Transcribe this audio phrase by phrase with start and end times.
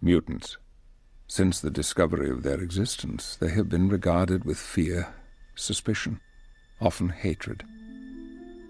[0.00, 0.58] Mutants.
[1.26, 5.12] Since the discovery of their existence, they have been regarded with fear,
[5.56, 6.20] suspicion,
[6.80, 7.64] often hatred.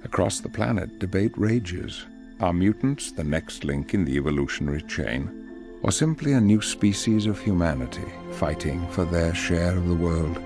[0.04, 2.06] Across the planet, debate rages.
[2.40, 7.38] Are mutants the next link in the evolutionary chain, or simply a new species of
[7.38, 10.42] humanity fighting for their share of the world?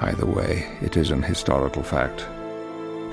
[0.00, 2.26] Either way, it is an historical fact.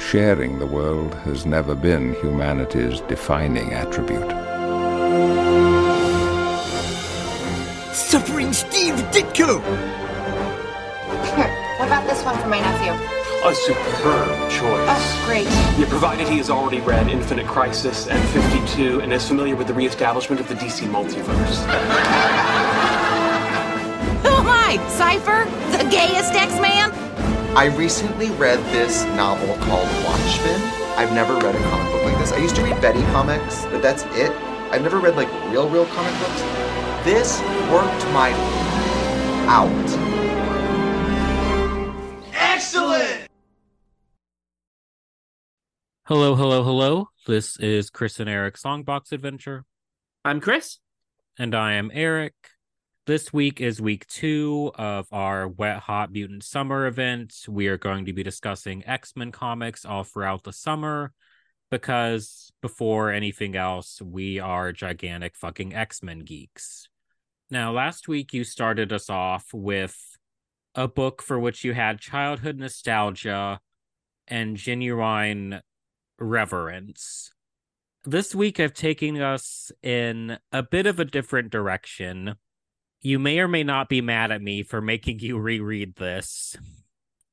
[0.02, 4.55] Sharing the world has never been humanity's defining attribute.
[8.06, 9.60] Suffering Steve Ditko!
[11.36, 12.92] Here, what about this one for my nephew?
[13.44, 14.62] A superb choice.
[14.62, 15.46] Oh, great.
[15.80, 19.74] Yeah, provided he has already read Infinite Crisis and 52 and is familiar with the
[19.74, 21.66] reestablishment of the DC multiverse.
[24.22, 24.78] Who am I?
[24.88, 25.50] Cypher?
[25.76, 26.92] The gayest X-Man?
[27.58, 30.62] I recently read this novel called Watchmen.
[30.96, 32.32] I've never read a comic book like this.
[32.32, 34.32] I used to read Betty comics, but that's it.
[34.72, 36.65] I've never read like real, real comic books.
[37.06, 37.40] This
[37.72, 38.32] worked my
[39.48, 39.70] out.
[42.34, 43.28] Excellent!
[46.06, 47.10] Hello, hello, hello.
[47.28, 49.66] This is Chris and Eric Songbox Adventure,
[50.24, 50.80] I'm Chris.
[51.38, 52.34] and I am Eric.
[53.06, 57.36] This week is week two of our Wet Hot Mutant Summer event.
[57.48, 61.14] We are going to be discussing X Men comics all throughout the summer
[61.70, 66.90] because, before anything else, we are gigantic fucking X Men geeks.
[67.50, 70.18] Now, last week you started us off with
[70.74, 73.60] a book for which you had childhood nostalgia
[74.28, 75.62] and genuine
[76.18, 77.32] reverence.
[78.04, 82.36] This week, I've taken us in a bit of a different direction.
[83.02, 86.56] You may or may not be mad at me for making you reread this.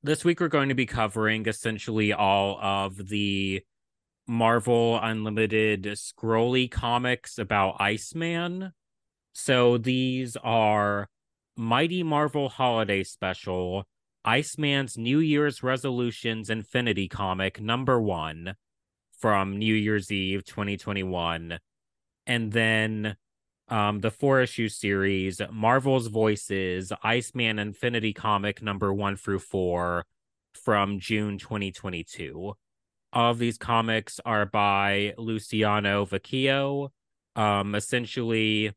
[0.02, 3.62] This week, we're going to be covering essentially all of the
[4.26, 8.72] Marvel Unlimited scrolly comics about Iceman.
[9.32, 11.08] So these are
[11.56, 13.84] Mighty Marvel Holiday Special,
[14.24, 18.54] Iceman's New Year's Resolutions Infinity Comic number one
[19.18, 21.58] from New Year's Eve 2021.
[22.26, 23.16] And then
[23.68, 30.04] um, the four issue series, Marvel's Voices, Iceman Infinity Comic number one through four
[30.52, 32.52] from June 2022.
[33.14, 36.90] All of these comics are by Luciano Vecchio,
[37.34, 38.72] um, essentially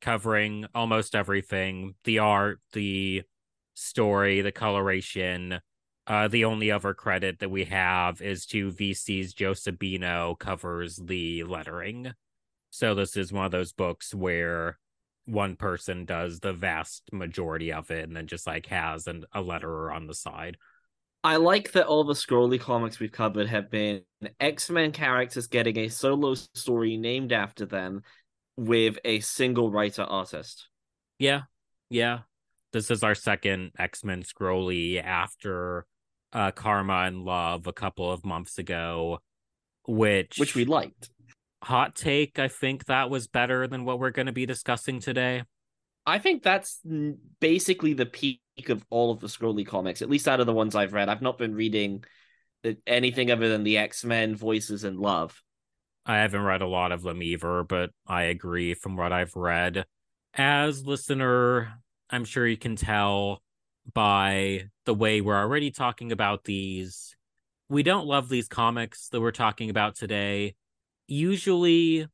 [0.00, 3.22] covering almost everything the art, the
[3.74, 5.60] story, the coloration.
[6.06, 11.44] Uh, the only other credit that we have is to VC's Joe Sabino covers the
[11.44, 12.12] lettering.
[12.70, 14.78] So this is one of those books where
[15.26, 19.42] one person does the vast majority of it and then just like has an, a
[19.42, 20.56] letterer on the side.
[21.22, 24.02] I like that all the scrolly comics we've covered have been
[24.40, 28.02] X Men characters getting a solo story named after them
[28.58, 30.68] with a single writer artist.
[31.18, 31.42] Yeah,
[31.88, 32.20] yeah.
[32.72, 35.86] This is our second X Men scrolly after
[36.32, 39.20] uh, Karma and Love a couple of months ago,
[39.86, 41.08] which Which we liked.
[41.62, 42.38] hot take.
[42.38, 45.44] I think that was better than what we're going to be discussing today.
[46.04, 46.80] I think that's
[47.40, 50.74] basically the peak of all of the scrolly comics, at least out of the ones
[50.74, 51.08] I've read.
[51.08, 52.02] I've not been reading
[52.64, 55.40] uh, anything other than the X Men voices and love.
[56.08, 59.84] I haven't read a lot of them either, but I agree from what I've read.
[60.32, 61.74] As listener,
[62.08, 63.42] I'm sure you can tell
[63.92, 67.14] by the way we're already talking about these.
[67.68, 70.54] We don't love these comics that we're talking about today.
[71.06, 72.08] Usually,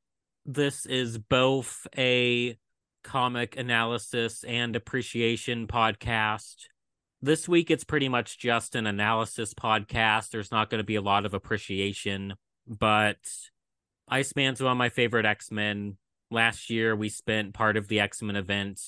[0.45, 2.59] this is both a
[3.05, 6.65] comic analysis and appreciation podcast.
[7.23, 10.31] This week, it's pretty much just an analysis podcast.
[10.31, 12.35] There's not going to be a lot of appreciation,
[12.67, 13.19] but
[14.09, 15.97] Iceman's one of my favorite X Men.
[16.31, 18.81] Last year, we spent part of the X Men event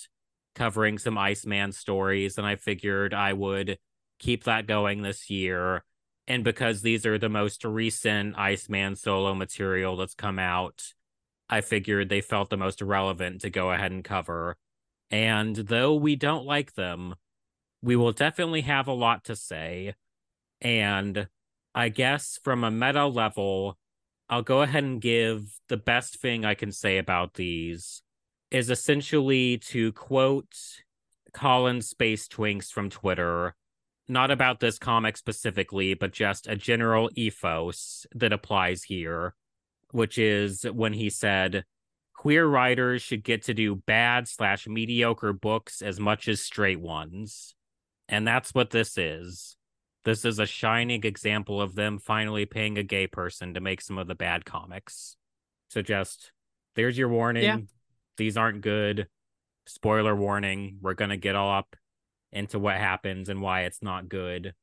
[0.54, 3.78] covering some Iceman stories, and I figured I would
[4.18, 5.84] keep that going this year.
[6.26, 10.94] And because these are the most recent Iceman solo material that's come out,
[11.48, 14.56] I figured they felt the most relevant to go ahead and cover.
[15.10, 17.14] And though we don't like them,
[17.82, 19.94] we will definitely have a lot to say.
[20.60, 21.28] And
[21.74, 23.78] I guess from a meta level,
[24.28, 28.02] I'll go ahead and give the best thing I can say about these
[28.50, 30.54] is essentially to quote
[31.32, 33.54] Colin Space Twinks from Twitter,
[34.08, 39.34] not about this comic specifically, but just a general ethos that applies here,
[39.90, 41.64] which is when he said,
[42.14, 47.54] queer writers should get to do bad slash mediocre books as much as straight ones.
[48.08, 49.55] And that's what this is.
[50.06, 53.98] This is a shining example of them finally paying a gay person to make some
[53.98, 55.16] of the bad comics.
[55.68, 56.30] So just
[56.76, 57.42] there's your warning.
[57.42, 57.58] Yeah.
[58.16, 59.08] these aren't good.
[59.66, 61.74] Spoiler warning, we're going to get all up
[62.30, 64.54] into what happens and why it's not good.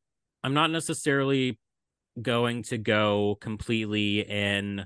[0.45, 1.60] I'm not necessarily
[2.22, 4.86] going to go completely in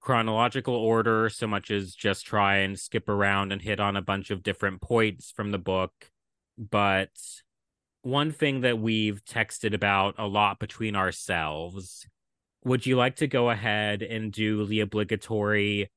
[0.00, 4.30] chronological order so much as just try and skip around and hit on a bunch
[4.30, 5.92] of different points from the book.
[6.56, 7.10] But
[8.06, 12.06] one thing that we've texted about a lot between ourselves
[12.64, 15.90] would you like to go ahead and do the obligatory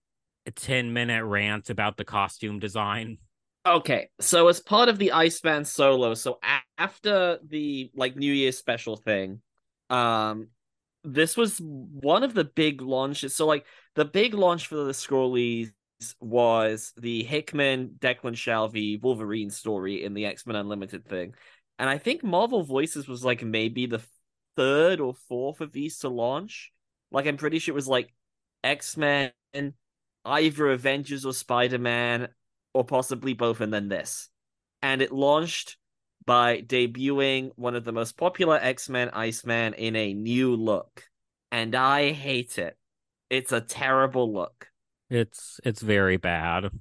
[0.56, 3.18] 10 minute rant about the costume design?
[3.66, 8.58] Okay, so as part of the Iceman solo, so a- after the like New Year's
[8.58, 9.42] special thing,
[9.90, 10.50] um,
[11.04, 13.36] this was one of the big launches.
[13.36, 13.66] So like
[13.96, 15.72] the big launch for the Scrollies
[16.22, 21.34] was the Hickman Declan Shalvey Wolverine story in the X Men Unlimited thing,
[21.80, 24.02] and I think Marvel Voices was like maybe the
[24.58, 26.72] third or fourth of these to launch.
[27.12, 28.14] Like I'm pretty sure it was like
[28.64, 29.32] X Men,
[30.26, 32.28] either Avengers or Spider Man,
[32.74, 34.28] or possibly both, and then this.
[34.82, 35.78] And it launched
[36.26, 41.06] by debuting one of the most popular X Men, Iceman, in a new look.
[41.52, 42.78] And I hate it.
[43.30, 44.68] It's a terrible look.
[45.10, 46.72] It's it's very bad.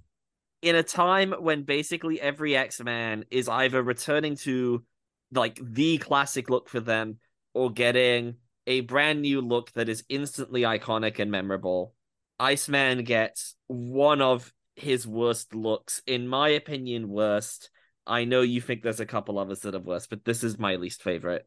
[0.61, 4.85] In a time when basically every X Man is either returning to
[5.33, 7.19] like the classic look for them
[7.55, 11.95] or getting a brand new look that is instantly iconic and memorable,
[12.41, 16.03] Iceman gets one of his worst looks.
[16.07, 17.71] In my opinion, worst.
[18.07, 20.77] I know you think there's a couple others that are worse, but this is my
[20.77, 21.47] least favorite.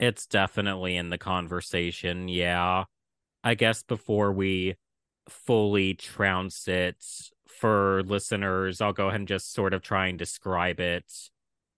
[0.00, 2.28] It's definitely in the conversation.
[2.28, 2.84] Yeah.
[3.44, 4.76] I guess before we
[5.28, 7.04] fully trounce it
[7.58, 11.04] for listeners, I'll go ahead and just sort of try and describe it.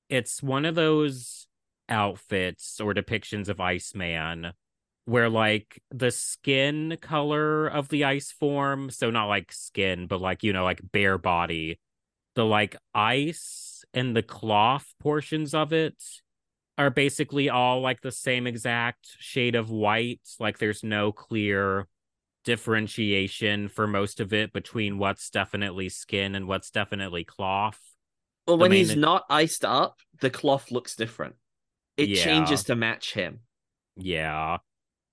[0.08, 1.46] It's one of those
[1.88, 4.52] outfits or depictions of Iceman
[5.06, 10.42] where like the skin color of the ice form, so not like skin, but like,
[10.42, 11.80] you know, like bare body,
[12.36, 16.00] the like ice and the cloth portions of it
[16.78, 20.20] are basically all like the same exact shade of white.
[20.38, 21.88] Like there's no clear
[22.44, 27.80] differentiation for most of it between what's definitely skin and what's definitely cloth.
[28.46, 31.36] Well, The when he's not iced up, the cloth looks different.
[31.96, 32.24] It Yeah.
[32.24, 33.40] changes to match him.
[33.96, 34.58] Yeah.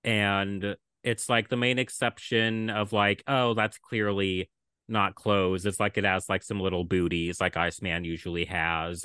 [0.04, 4.50] And it's like the main exception of like, oh, that's clearly
[4.88, 5.66] not clothes.
[5.66, 9.04] It's like it has like some little booties like Iceman usually has.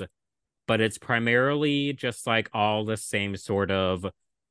[0.66, 4.06] But it's primarily just like all the same sort of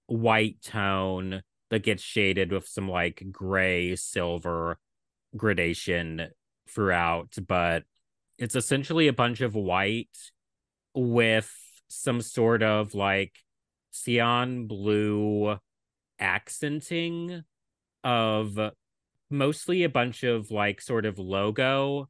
[0.06, 1.42] white tone
[1.74, 4.78] that gets shaded with some like gray silver
[5.36, 6.28] gradation
[6.70, 7.36] throughout.
[7.48, 7.84] But
[8.38, 10.16] it's essentially a bunch of white
[10.94, 11.52] with
[11.88, 13.40] some sort of like
[13.90, 15.58] cyan blue
[16.20, 17.44] accenting
[18.04, 18.60] of
[19.31, 22.08] mostly a bunch of like sort of logo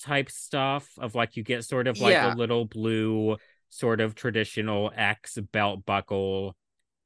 [0.00, 2.32] type stuff of like you get sort of like Yeah.
[2.32, 3.38] a little blue
[3.70, 6.54] sort of traditional X belt buckle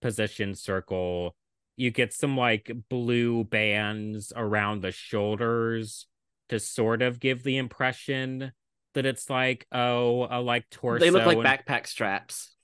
[0.03, 1.35] position circle.
[1.76, 6.06] You get some like blue bands around the shoulders
[6.49, 8.53] to sort of give the impression
[8.94, 12.55] that it's like oh a like torso they look like and- backpack straps.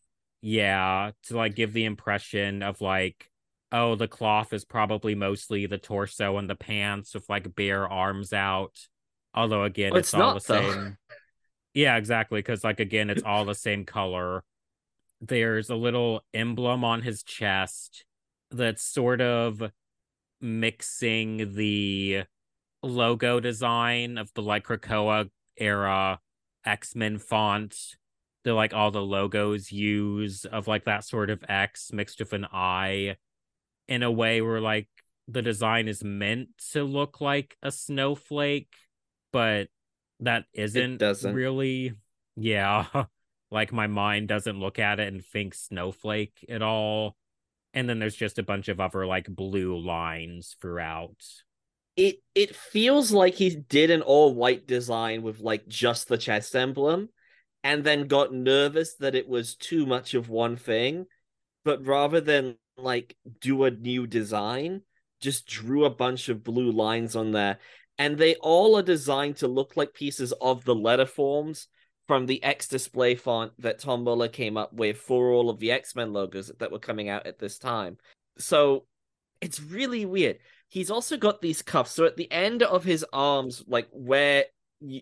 [0.43, 3.29] yeah, to like give the impression of like,
[3.73, 8.33] oh, the cloth is probably mostly the torso and the pants with like bare arms
[8.33, 8.79] out.
[9.35, 10.73] Although again, Well, it's, it's all not, the though.
[10.73, 10.97] same.
[11.73, 12.41] Yeah, exactly.
[12.41, 14.43] Because like again, it's all the same color.
[15.20, 18.05] There's a little emblem on his chest
[18.51, 19.63] that's sort of
[20.41, 22.25] mixing the
[22.83, 26.21] logo design of the like Krakoa era
[26.65, 27.77] X-Men font
[28.45, 32.47] the like all the logos use of like that sort of X mixed with an
[32.53, 33.17] I
[33.89, 34.89] in a way where like
[35.29, 38.73] the design is meant to look like a snowflake,
[39.33, 39.69] but
[40.21, 41.35] that isn't doesn't.
[41.35, 41.95] really
[42.37, 42.87] yeah.
[43.51, 47.17] like my mind doesn't look at it and think snowflake at all.
[47.74, 51.22] And then there's just a bunch of other like blue lines throughout.
[51.96, 56.56] It it feels like he did an all white design with like just the chest
[56.56, 57.08] emblem
[57.62, 61.06] and then got nervous that it was too much of one thing,
[61.65, 64.82] but rather than like do a new design,
[65.20, 67.58] just drew a bunch of blue lines on there.
[67.98, 71.69] And they all are designed to look like pieces of the letter forms
[72.10, 75.70] from the X display font that Tom Muller came up with for all of the
[75.70, 77.98] X Men logos that were coming out at this time.
[78.36, 78.86] So
[79.40, 80.38] it's really weird.
[80.69, 81.93] He's also got these cuffs.
[81.93, 84.46] So at the end of his arms, like where,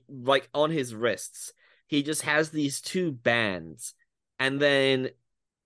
[0.07, 1.55] like on his wrists,
[1.87, 3.95] he just has these two bands,
[4.39, 5.09] and then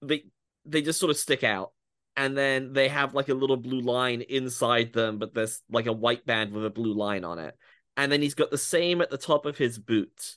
[0.01, 0.27] they
[0.65, 1.73] they just sort of stick out,
[2.17, 5.93] and then they have like a little blue line inside them, but there's like a
[5.93, 7.59] white band with a blue line on it,
[7.97, 10.37] and then he's got the same at the top of his boot.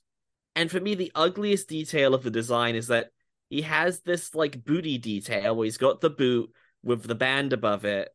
[0.56, 3.12] And for me, the ugliest detail of the design is that
[3.50, 6.52] he has this like booty detail where he's got the boot
[6.84, 8.10] with the band above it,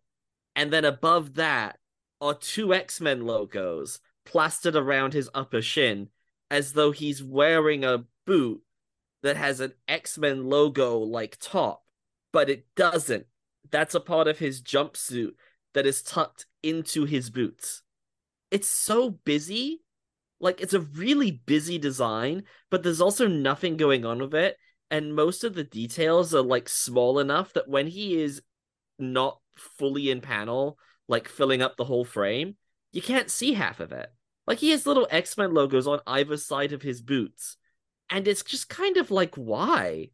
[0.56, 1.78] and then above that
[2.20, 6.08] are two X Men logos plastered around his upper shin,
[6.50, 8.62] as though he's wearing a boot
[9.22, 11.82] that has an X Men logo like top,
[12.32, 13.26] but it doesn't.
[13.70, 15.32] That's a part of his jumpsuit
[15.74, 17.82] that is tucked into his boots.
[18.50, 19.82] It's so busy.
[20.40, 24.56] Like, it's a really busy design, but there's also nothing going on with it.
[24.90, 28.42] And most of the details are like small enough that when he is
[28.98, 30.78] not fully in panel,
[31.08, 32.56] like filling up the whole frame,
[32.92, 34.08] you can't see half of it.
[34.46, 37.56] Like, he has little X Men logos on either side of his boots.
[38.08, 40.10] And it's just kind of like, why?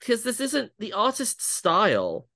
[0.00, 2.28] Because this isn't the artist's style.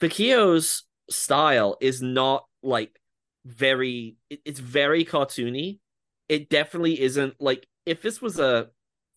[0.00, 3.00] Vecchio's style is not like
[3.44, 5.78] very it's very cartoony
[6.30, 8.68] it definitely isn't like if this was a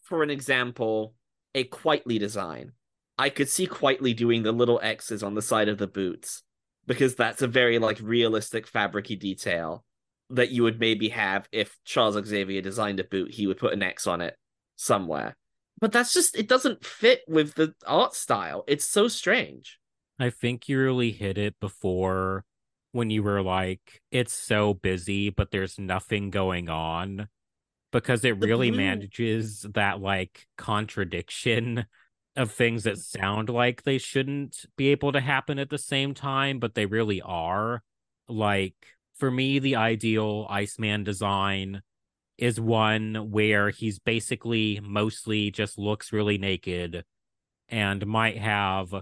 [0.02, 1.14] for an example
[1.56, 2.74] a Quitely design
[3.18, 6.44] i could see Quitely doing the little x's on the side of the boots
[6.86, 9.86] because that's a very like realistic fabricy detail
[10.30, 13.84] that you would maybe have if charles xavier designed a boot he would put an
[13.84, 14.36] x on it
[14.76, 15.36] somewhere.
[15.80, 18.64] But that's just it doesn't fit with the art style.
[18.68, 19.80] It's so strange.
[20.20, 22.46] I think you really hit it before
[22.94, 27.28] when you were like, it's so busy, but there's nothing going on.
[27.92, 31.86] Because it really manages that like contradiction
[32.36, 36.58] of things that sound like they shouldn't be able to happen at the same time,
[36.60, 37.84] but they really are.
[38.28, 38.76] Like,
[39.16, 41.82] for me, the ideal Iceman design
[42.38, 47.06] is one where he's basically mostly just looks really naked
[47.70, 48.94] and might have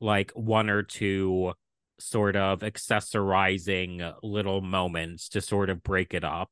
[0.00, 1.54] like one or two
[1.98, 6.50] sort of accessorizing little moments to sort of break it up.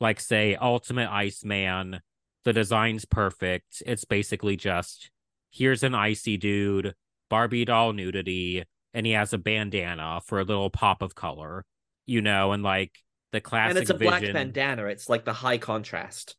[0.00, 2.00] Like, say, Ultimate Iceman,
[2.44, 3.82] the design's perfect.
[3.86, 5.10] It's basically just
[5.50, 6.94] here's an icy dude,
[7.30, 8.64] Barbie doll nudity,
[8.94, 11.64] and he has a bandana for a little pop of color,
[12.06, 12.98] you know, and like
[13.32, 16.36] the classic and it's a black bandana it's like the high contrast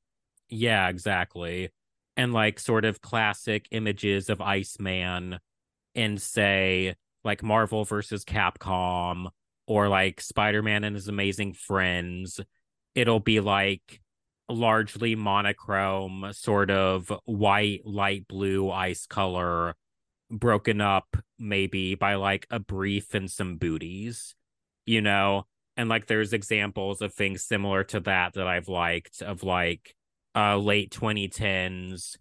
[0.50, 1.70] Yeah, exactly.
[2.16, 5.40] And like sort of classic images of Iceman
[5.96, 9.30] and say like Marvel versus Capcom
[9.68, 12.40] or like Spider-Man and his amazing friends.
[12.96, 14.02] It'll be like
[14.50, 19.76] largely monochrome, sort of white, light blue ice color,
[20.30, 24.36] broken up maybe by like a brief and some booties,
[24.86, 25.46] you know?
[25.76, 29.96] And like there's examples of things similar to that that I've liked of like
[30.36, 32.18] uh late 2010s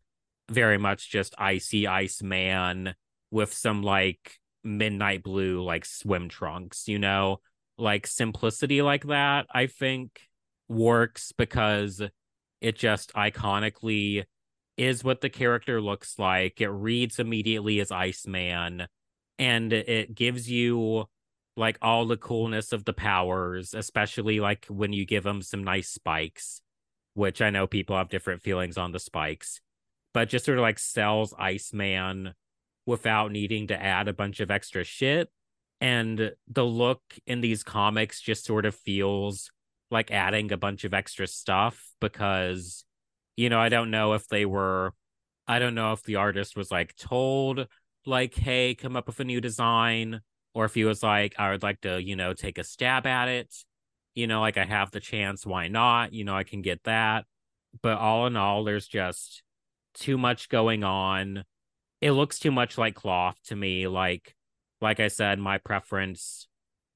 [0.51, 2.95] very much just icy ice man
[3.31, 7.41] with some like midnight blue like swim trunks you know?
[7.79, 10.21] Like simplicity like that i think
[10.69, 12.03] works because
[12.61, 14.25] it just iconically
[14.77, 16.61] is what the character looks like.
[16.61, 18.87] It reads immediately as iceman
[19.39, 21.07] and it gives you
[21.57, 25.89] like all the coolness of the powers especially like when you give him some nice
[25.89, 26.63] spikes
[27.15, 29.61] which I know people have different feelings on the spikes,
[30.15, 32.35] but just sort of like sells Iceman
[32.87, 35.29] without needing to add a bunch of extra shit.
[35.81, 39.51] And the look in these comics just sort of feels
[39.91, 42.85] like adding a bunch of extra stuff because,
[43.37, 44.93] you know, I don't know if they were,
[45.47, 47.67] I don't know if the artist was like told,
[48.07, 50.21] like, hey, come up with a new design,
[50.55, 53.29] or if he was like, I would like to, you know, take a stab at
[53.29, 53.53] it
[54.15, 56.13] you know, like I have the chance, why not?
[56.13, 57.25] You know, I can get that.
[57.83, 59.43] But all in all, there's just
[59.95, 61.45] too much going on.
[62.03, 63.87] It looks too much like cloth to me.
[63.87, 64.35] Like,
[64.81, 66.49] like I said, my preference,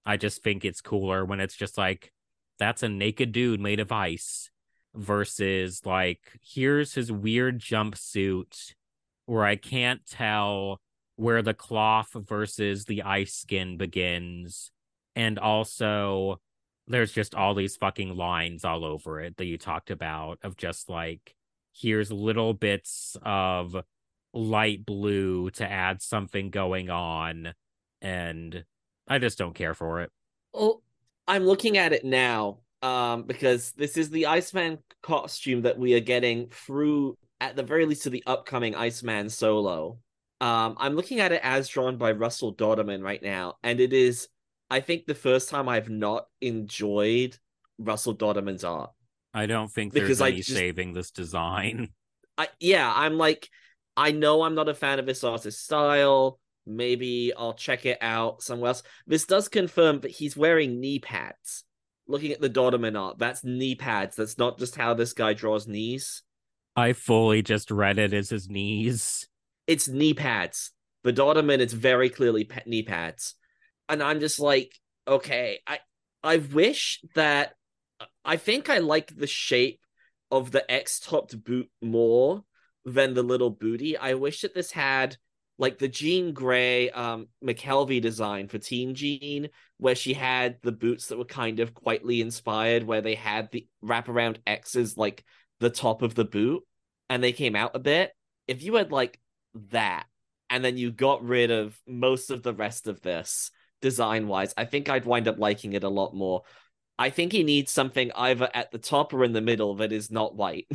[0.05, 2.13] I just think it's cooler when it's just like,
[2.59, 4.51] that's a naked dude made of ice
[4.95, 8.75] versus like, here's his weird jumpsuit
[9.27, 10.81] where I can't tell
[11.15, 14.73] where the cloth versus the ice skin begins.
[15.15, 16.41] And also,
[16.89, 20.89] there's just all these fucking lines all over it that you talked about of just
[20.89, 21.35] like
[21.73, 23.77] here's little bits of
[24.37, 27.53] light blue to add something going on
[28.03, 28.65] and
[29.09, 30.11] i just don't care for it
[30.53, 30.83] Well,
[31.27, 36.01] I'm looking at it now um, because this is the Iceman costume that we are
[36.01, 39.99] getting through, at the very least, to the upcoming Iceman solo.
[40.41, 44.29] Um, I'm looking at it as drawn by Russell Dauterman right now, and it is,
[44.71, 47.37] I think, the first time I've not enjoyed
[47.79, 48.93] Russell Dauterman's art.
[49.35, 51.89] i don't think there's I any just- saving this design
[52.39, 53.49] I yeah, I'm like,
[53.97, 56.39] I know I'm not a fan of this artist's style.
[56.67, 58.83] Maybe I'll check it out somewhere else.
[59.07, 61.65] This does confirm that he's wearing knee pads,
[62.09, 64.17] looking at the Dauterman art, that's knee pads.
[64.17, 66.23] That's not just how this guy draws knees.
[66.75, 69.27] I fully just read it as his knees.
[69.67, 70.73] It's knee pads.
[71.05, 73.35] The Dauterman, it's very clearly pe- knee pads.
[73.89, 74.73] And I'm just like,
[75.07, 75.79] okay, I
[76.23, 77.55] I wish that
[78.25, 79.81] I think I like the shape
[80.31, 82.43] of the X topped boot more
[82.87, 83.99] than the little booty.
[83.99, 85.17] I wish that this had
[85.59, 91.09] like the Jean Grey um McKelvie design for Teen Jean, where she had the boots
[91.09, 95.25] that were kind of Quitely inspired, where they had the wraparound X's like
[95.61, 96.63] the top of the boot
[97.11, 98.13] and they came out a bit.
[98.47, 99.21] If you had like
[99.71, 100.07] that
[100.49, 103.51] and then you got rid of most of the rest of this
[103.83, 106.43] design wise, I think I'd wind up liking it a lot more.
[106.99, 110.11] I think he needs something either at the top or in the middle that is
[110.11, 110.67] not white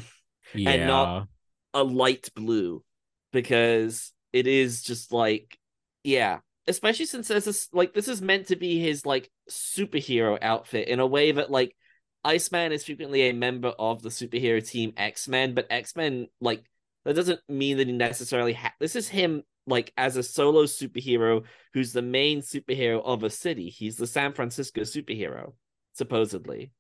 [0.54, 0.70] Yeah.
[0.72, 1.28] and not
[1.74, 2.84] a light blue
[3.32, 5.58] because it is just like,
[6.04, 11.00] yeah, especially since this like this is meant to be his like superhero outfit in
[11.00, 11.76] a way that like
[12.24, 16.64] Iceman is frequently a member of the superhero team X Men, but X Men like
[17.06, 21.44] that doesn't mean that he necessarily ha- this is him like as a solo superhero
[21.74, 23.70] who's the main superhero of a city.
[23.70, 25.54] He's the San Francisco superhero,
[25.94, 26.72] supposedly.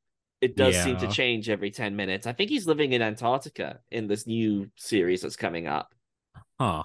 [0.41, 2.25] It does seem to change every 10 minutes.
[2.27, 5.93] I think he's living in Antarctica in this new series that's coming up.
[6.59, 6.83] huh.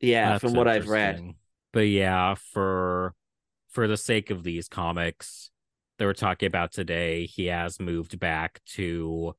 [0.00, 1.34] Yeah, That's from what I've read.
[1.72, 3.14] But yeah, for
[3.70, 5.50] for the sake of these comics
[5.98, 9.34] that we're talking about today, he has moved back to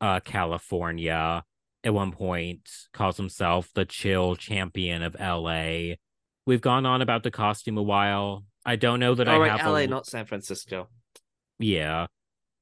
[0.00, 1.44] uh California
[1.84, 5.94] at one point, calls himself the chill champion of LA.
[6.44, 8.44] We've gone on about the costume a while.
[8.64, 10.88] I don't know that All I right, have LA, a, not San Francisco.
[11.58, 12.06] yeah.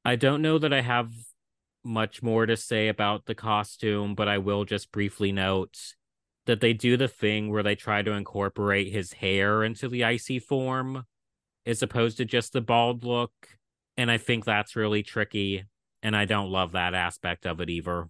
[0.04, 1.10] I don't know that I have
[1.82, 5.94] much more to say about the costume, but I will just briefly note
[6.46, 10.38] that they do the thing where they try to incorporate his hair into the icy
[10.38, 11.04] form
[11.66, 13.32] as opposed to just the bald look.
[13.96, 15.64] And I think that's really tricky.
[16.02, 18.08] And I don't love that aspect of it either.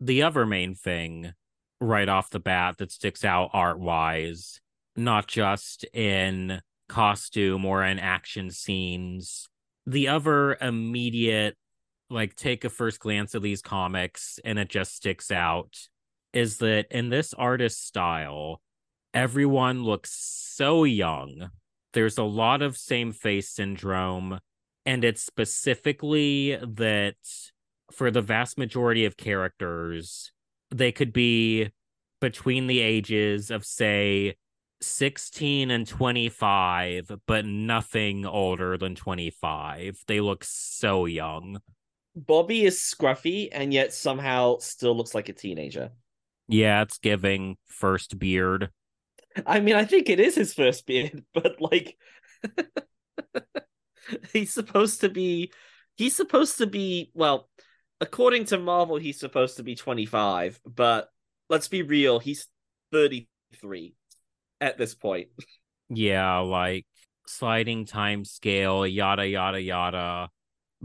[0.00, 1.34] The other main thing
[1.80, 4.60] right off the bat that sticks out art wise,
[4.96, 9.48] not just in costume or in action scenes,
[9.88, 11.56] the other immediate
[12.10, 15.78] like take a first glance at these comics and it just sticks out
[16.34, 18.60] is that in this artist style
[19.14, 21.50] everyone looks so young.
[21.94, 24.40] There's a lot of same face syndrome.
[24.84, 27.16] And it's specifically that
[27.90, 30.32] for the vast majority of characters
[30.70, 31.70] they could be
[32.20, 34.34] between the ages of say
[34.80, 40.02] 16 and 25, but nothing older than 25.
[40.06, 41.60] They look so young.
[42.14, 45.90] Bobby is scruffy and yet somehow still looks like a teenager.
[46.48, 48.70] Yeah, it's giving first beard.
[49.46, 51.96] I mean, I think it is his first beard, but like
[54.32, 55.52] he's supposed to be
[55.96, 57.48] he's supposed to be well,
[58.00, 61.08] according to Marvel, he's supposed to be 25, but
[61.48, 62.48] let's be real, he's
[62.92, 63.94] 33
[64.60, 65.28] at this point.
[65.90, 66.84] Yeah, like
[67.26, 70.28] sliding time scale, yada, yada, yada.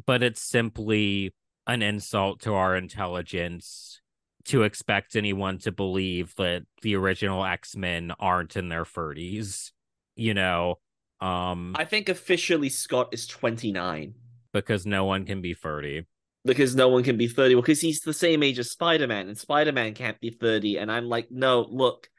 [0.05, 1.33] But it's simply
[1.67, 3.99] an insult to our intelligence
[4.45, 9.71] to expect anyone to believe that the original X-Men aren't in their 30s.
[10.15, 10.79] You know,
[11.21, 14.13] um I think officially Scott is 29
[14.53, 16.05] because no one can be 30.
[16.45, 19.93] because no one can be 30 because he's the same age as Spider-Man and Spider-Man
[19.93, 22.09] can't be 30 and I'm like, "No, look,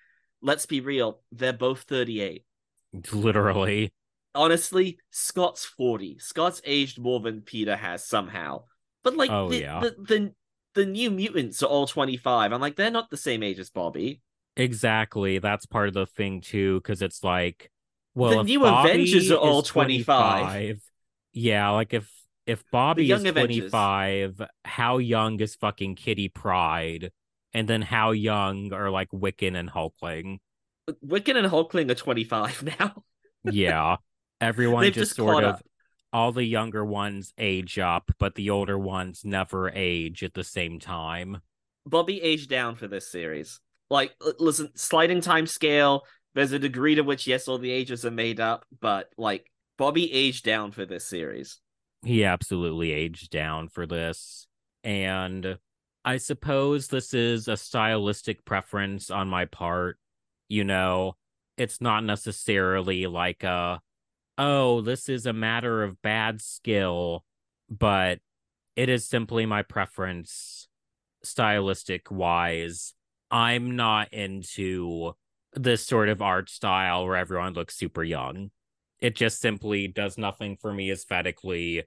[0.45, 1.21] let's be real.
[1.33, 2.45] They're both 38."
[3.13, 3.93] Literally.
[4.35, 6.19] honestly, Scott's 40.
[6.21, 8.65] Scott's aged more than Peter has somehow.
[9.03, 9.81] But like Oh, the, yeah.
[9.81, 10.35] the, the
[10.75, 12.53] the new mutants are all 25.
[12.53, 14.23] I'm like, they're not the same age as Bobby.
[14.57, 15.39] Exactly.
[15.39, 17.71] That's part of the thing too, because it's like,
[18.15, 20.41] well, The new Bobby Avengers are all 25.
[20.43, 20.81] 25,
[21.33, 22.11] Yeah, like if
[22.47, 23.71] if Bobby is Avengers.
[23.71, 27.11] 25, how young is fucking Kitty Pryde?
[27.55, 30.39] And then how young are like Wiccan and Hulkling?
[31.07, 33.05] Wiccan and Hulkling are 25 now.
[33.45, 33.97] Yeah.
[34.41, 35.63] Everyone just just sort of up.
[36.13, 40.81] all the younger ones age up, but the older ones never age at the same
[40.81, 41.41] time.
[41.87, 43.61] Bobby aged down for this series.
[43.91, 46.03] Like, listen, sliding time scale,
[46.35, 50.13] there's a degree to which, yes, all the ages are made up, but like, Bobby
[50.13, 51.61] aged down for this series.
[52.05, 54.47] he absolutely aged down for this.
[54.83, 55.59] And
[56.05, 59.99] I suppose this is a stylistic preference on my part.
[60.49, 61.17] You know,
[61.57, 63.81] it's not necessarily like a,
[64.37, 67.25] oh, this is a matter of bad skill,
[67.71, 68.19] but
[68.77, 70.69] it is simply my preference,
[71.23, 72.95] stylistic wise.
[73.31, 75.13] I'm not into
[75.55, 78.51] this sort of art style where everyone looks super young.
[79.01, 81.85] It just simply does nothing for me aesthetically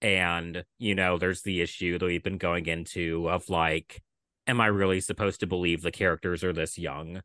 [0.00, 4.00] And, you know, there's the issue that we've been going into of like,
[4.46, 7.22] am I really supposed to believe the characters are this young?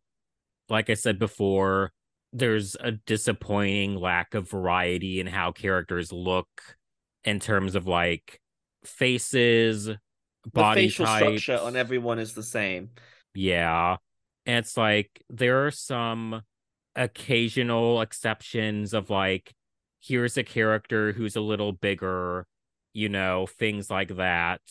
[0.69, 1.93] Like I said before,
[2.31, 6.47] there's a disappointing lack of variety in how characters look
[7.23, 8.39] in terms of like
[8.83, 9.97] faces, The
[10.51, 11.43] body facial types.
[11.43, 12.89] structure on everyone is the same.
[13.35, 13.97] Yeah.
[14.45, 16.41] And it's like there are some
[16.95, 19.53] occasional exceptions of like,
[20.01, 22.45] here's a character who's a little bigger,
[22.93, 24.61] you know, things like that.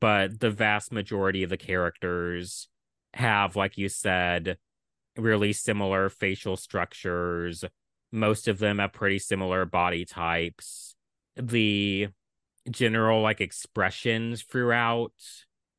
[0.00, 2.68] But the vast majority of the characters
[3.12, 4.58] have, like you said,
[5.16, 7.64] really similar facial structures.
[8.12, 10.94] Most of them have pretty similar body types.
[11.36, 12.08] The
[12.70, 15.12] general like expressions throughout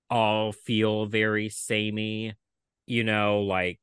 [0.09, 2.33] all feel very samey.
[2.85, 3.79] You know, like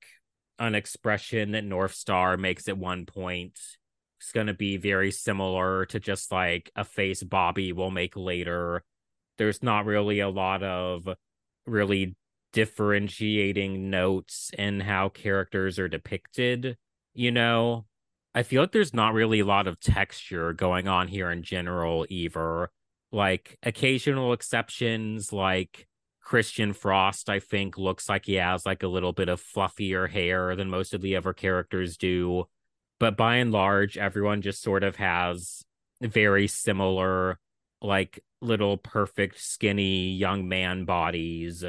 [0.58, 3.58] an expression that Northstar makes at one point
[4.24, 8.82] is going to be very similar to just like a face Bobby will make later.
[9.38, 11.08] There's not really a lot of
[11.66, 12.16] really
[12.52, 16.76] differentiating notes in how characters are depicted,
[17.14, 17.86] you know?
[18.34, 22.06] I feel like there's not really a lot of texture going on here in general,
[22.08, 22.70] either.
[23.10, 25.86] Like occasional exceptions, like
[26.22, 30.56] Christian Frost, I think, looks like he has like a little bit of fluffier hair
[30.56, 32.44] than most of the other characters do.
[33.02, 35.64] But by and large, everyone just sort of has
[36.00, 37.40] very similar,
[37.80, 41.64] like little perfect, skinny young man bodies.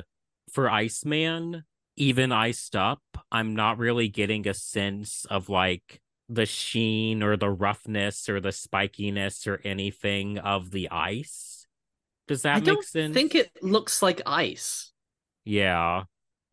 [0.52, 1.64] For Iceman,
[1.98, 7.50] even iced up, I'm not really getting a sense of like the sheen or the
[7.50, 11.66] roughness or the spikiness or anything of the ice.
[12.28, 14.92] Does that I make don't think it looks like ice.
[15.46, 16.04] Yeah.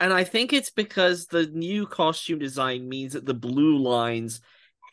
[0.01, 4.41] And I think it's because the new costume design means that the blue lines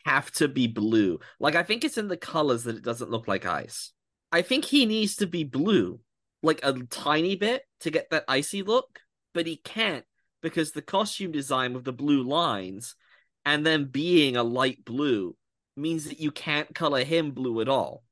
[0.04, 1.20] have to be blue.
[1.40, 3.92] Like, I think it's in the colors that it doesn't look like ice.
[4.30, 6.00] I think he needs to be blue,
[6.42, 9.00] like a tiny bit to get that icy look,
[9.32, 10.04] but he can't
[10.42, 12.94] because the costume design with the blue lines
[13.44, 15.36] and then being a light blue
[15.76, 18.02] means that you can't color him blue at all.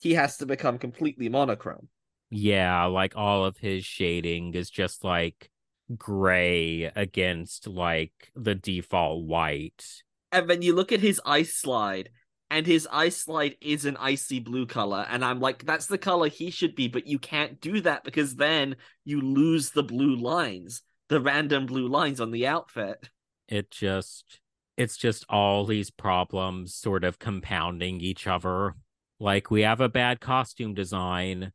[0.00, 1.88] He has to become completely monochrome.
[2.30, 5.50] Yeah, like all of his shading is just like
[5.96, 10.02] gray against like the default white.
[10.34, 12.10] And then you look at his ice slide
[12.50, 16.28] and his ice slide is an icy blue color and i'm like that's the color
[16.28, 20.82] he should be but you can't do that because then you lose the blue lines
[21.08, 23.08] the random blue lines on the outfit
[23.48, 24.40] It just
[24.76, 28.74] it's just all these problems sort of compounding each other.
[29.20, 31.52] Like we have a bad costume design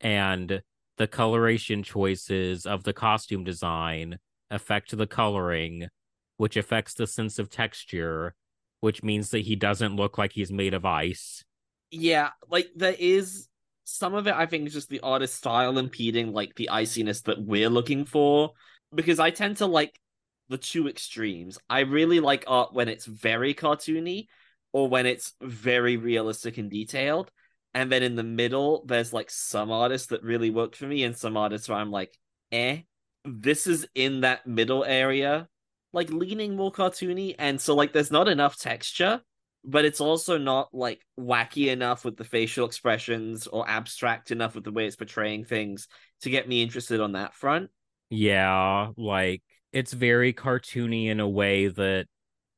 [0.00, 0.62] and
[0.98, 4.18] the coloration choices of the costume design
[4.50, 5.88] affect the coloring,
[6.36, 8.34] which affects the sense of texture,
[8.80, 11.44] which means that he doesn't look like he's made of ice.
[11.90, 13.48] yeah like there is
[13.84, 17.40] some of it i think is just the artist style impeding like the iciness that
[17.40, 18.50] we're looking for
[18.94, 19.98] because i tend to like
[20.48, 24.26] the two extremes i really like art when it's very cartoony
[24.72, 27.30] or when it's very realistic and detailed
[27.72, 31.16] and then in the middle there's like some artists that really work for me and
[31.16, 32.12] some artists where i'm like
[32.50, 32.80] eh
[33.24, 35.46] this is in that middle area
[35.92, 39.20] like leaning more cartoony and so like there's not enough texture
[39.66, 44.64] but it's also not like wacky enough with the facial expressions or abstract enough with
[44.64, 45.88] the way it's portraying things
[46.20, 47.68] to get me interested on that front.
[48.08, 52.06] Yeah, like it's very cartoony in a way that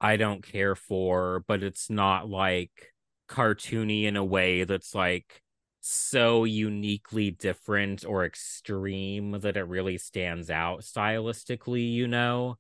[0.01, 2.93] I don't care for, but it's not like
[3.29, 5.41] cartoony in a way that's like
[5.81, 12.57] so uniquely different or extreme that it really stands out stylistically, you know?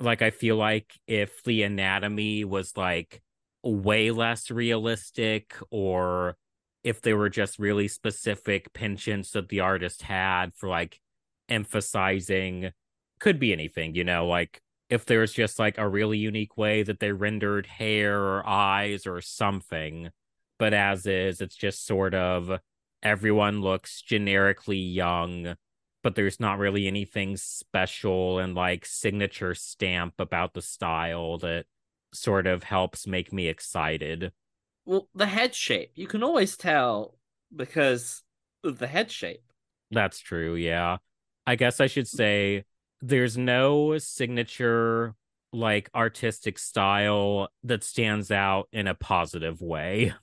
[0.00, 3.20] Like I feel like if the anatomy was like
[3.62, 6.36] way less realistic or
[6.82, 11.00] if there were just really specific penchants that the artist had for like
[11.48, 12.70] emphasizing
[13.18, 17.00] could be anything, you know, like if there's just like a really unique way that
[17.00, 20.10] they rendered hair or eyes or something.
[20.58, 22.58] But as is, it's just sort of
[23.02, 25.56] everyone looks generically young,
[26.02, 31.66] but there's not really anything special and like signature stamp about the style that
[32.12, 34.32] sort of helps make me excited.
[34.84, 37.16] Well, the head shape, you can always tell
[37.54, 38.22] because
[38.64, 39.42] of the head shape.
[39.90, 40.98] That's true, yeah.
[41.46, 42.64] I guess I should say
[43.00, 45.14] there's no signature
[45.52, 50.14] like artistic style that stands out in a positive way.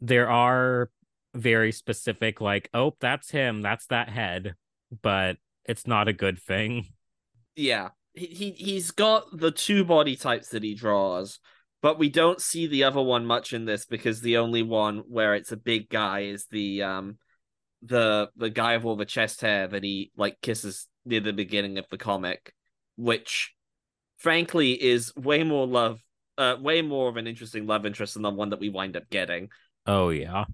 [0.00, 0.90] There are
[1.34, 4.54] very specific like, oh, that's him, that's that head,
[5.00, 6.86] but it's not a good thing.
[7.56, 7.90] Yeah.
[8.14, 11.38] He, he he's got the two body types that he draws,
[11.80, 15.34] but we don't see the other one much in this because the only one where
[15.34, 17.16] it's a big guy is the um
[17.82, 21.78] the the guy with all the chest hair that he like kisses near the beginning
[21.78, 22.52] of the comic,
[22.96, 23.54] which
[24.18, 26.00] frankly is way more love,
[26.38, 29.08] uh, way more of an interesting love interest than the one that we wind up
[29.10, 29.48] getting.
[29.86, 30.44] Oh yeah.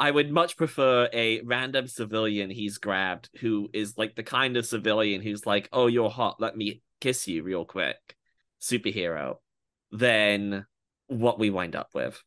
[0.00, 4.64] I would much prefer a random civilian he's grabbed who is like the kind of
[4.64, 8.16] civilian who's like, "Oh, you're hot, let me kiss you real quick."
[8.60, 9.36] Superhero
[9.92, 10.64] than
[11.08, 12.22] what we wind up with.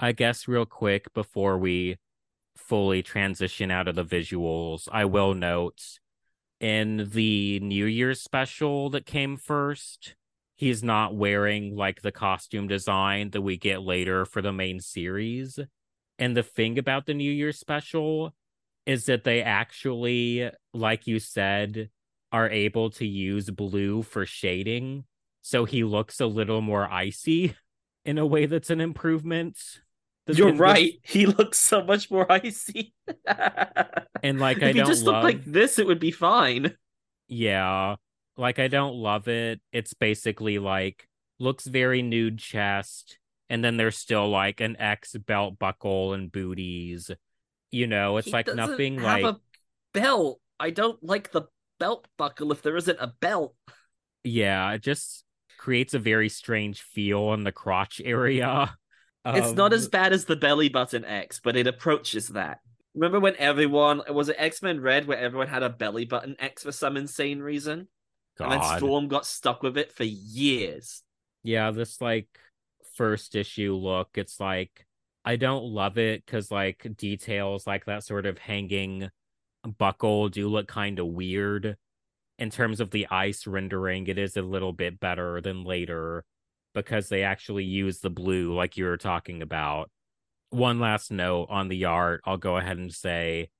[0.00, 1.98] I guess real quick before we
[2.56, 6.00] fully transition out of the visuals, I will note
[6.58, 10.16] in the New Year's special that came first,
[10.56, 15.60] he's not wearing like the costume design that we get later for the main series.
[16.22, 18.32] And the thing about the New Year's special
[18.86, 21.90] is that they actually, like you said,
[22.30, 25.02] are able to use blue for shading.
[25.40, 27.56] So he looks a little more icy
[28.04, 29.58] in a way that's an improvement.
[30.28, 30.92] You're right.
[31.02, 32.94] He looks so much more icy.
[34.22, 35.24] and like if I don't just love...
[35.24, 36.76] looked like this, it would be fine.
[37.26, 37.96] Yeah.
[38.36, 39.60] Like I don't love it.
[39.72, 41.08] It's basically like
[41.40, 43.18] looks very nude chest,
[43.52, 47.10] and then there's still like an X belt buckle and booties.
[47.70, 49.40] You know, it's He like nothing have like a
[49.92, 50.40] belt.
[50.58, 51.42] I don't like the
[51.78, 53.54] belt buckle if there isn't a belt.
[54.24, 55.24] yeah, it just
[55.58, 58.74] creates a very strange feel in the crotch area.
[59.24, 62.60] It's not um, as bad as the belly button X, but it approaches that.
[62.94, 66.62] Remember when everyone was it X Men Red where everyone had a belly button X
[66.62, 67.86] for some insane reason?
[68.40, 71.02] And then Storm got stuck with it for years.
[71.42, 72.26] yeah this like
[72.96, 74.86] first issue look it's like
[75.24, 79.10] i don't love it because like details like that sort of hanging
[79.66, 81.76] buckle do look kind of weird.
[82.38, 86.24] In terms of the ice rendering it is a little bit better than later
[86.74, 89.90] because they actually use the blue like you were talking about.
[90.50, 93.50] One last note on the art i'll go ahead and say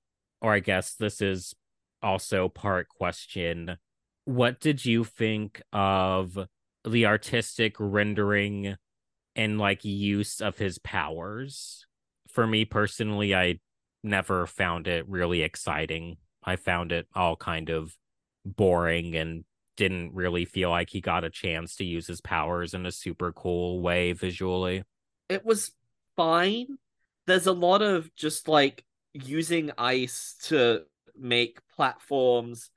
[0.40, 1.55] or i guess this is
[2.03, 3.77] also part question.
[4.25, 6.38] What did you think of
[6.85, 8.77] the artistic rendering
[9.37, 11.87] and like use of his powers.
[12.29, 13.59] For me personally, I
[14.03, 16.16] never found it really exciting.
[16.42, 17.97] I found it all kind of
[18.45, 19.45] boring and
[19.77, 23.33] didn't really feel like he got a chance to use his powers in a super
[23.33, 24.83] cool way visually.
[25.29, 25.73] It was
[26.16, 26.79] fine.
[27.27, 30.83] There's a lot of just like using ice to
[31.16, 32.71] make platforms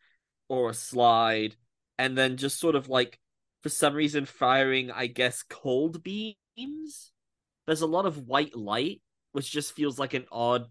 [0.48, 1.56] or a slide,
[1.98, 3.20] and then just sort of like
[3.64, 6.36] for some reason firing, I guess, cold beams.
[6.58, 10.68] There's a lot of white light, which just feels like an odd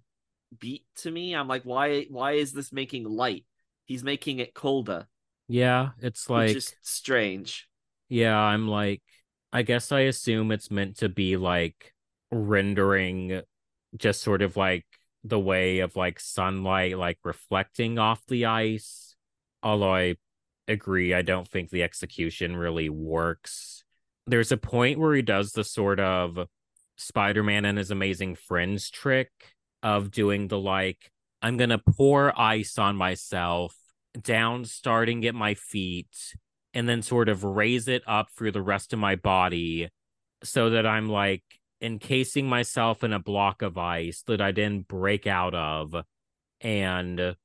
[0.59, 1.35] beat to me.
[1.35, 3.44] I'm like, why why is this making light?
[3.85, 5.07] He's making it colder,
[5.49, 7.68] Yeah, it's like is strange.
[8.09, 9.03] Yeah, I'm like,
[9.53, 11.92] I guess I assume it's meant to be like
[12.31, 13.42] rendering
[13.97, 14.87] just sort of like
[15.23, 19.16] the way of like sunlight like reflecting off the ice.
[19.62, 20.16] Although I
[20.68, 23.84] agree, I don't think the execution really works.
[24.27, 26.49] There's a point where he does the sort of
[26.97, 29.31] Spider Man and his amazing friends trick
[29.83, 31.11] of doing the like,
[31.43, 33.77] I'm gonna pour ice on myself
[34.21, 36.35] down starting at my feet
[36.73, 39.89] and then sort of raise it up through the rest of my body
[40.43, 41.43] so that I'm like
[41.81, 45.95] encasing myself in a block of ice that I didn't break out of.
[46.61, 47.37] And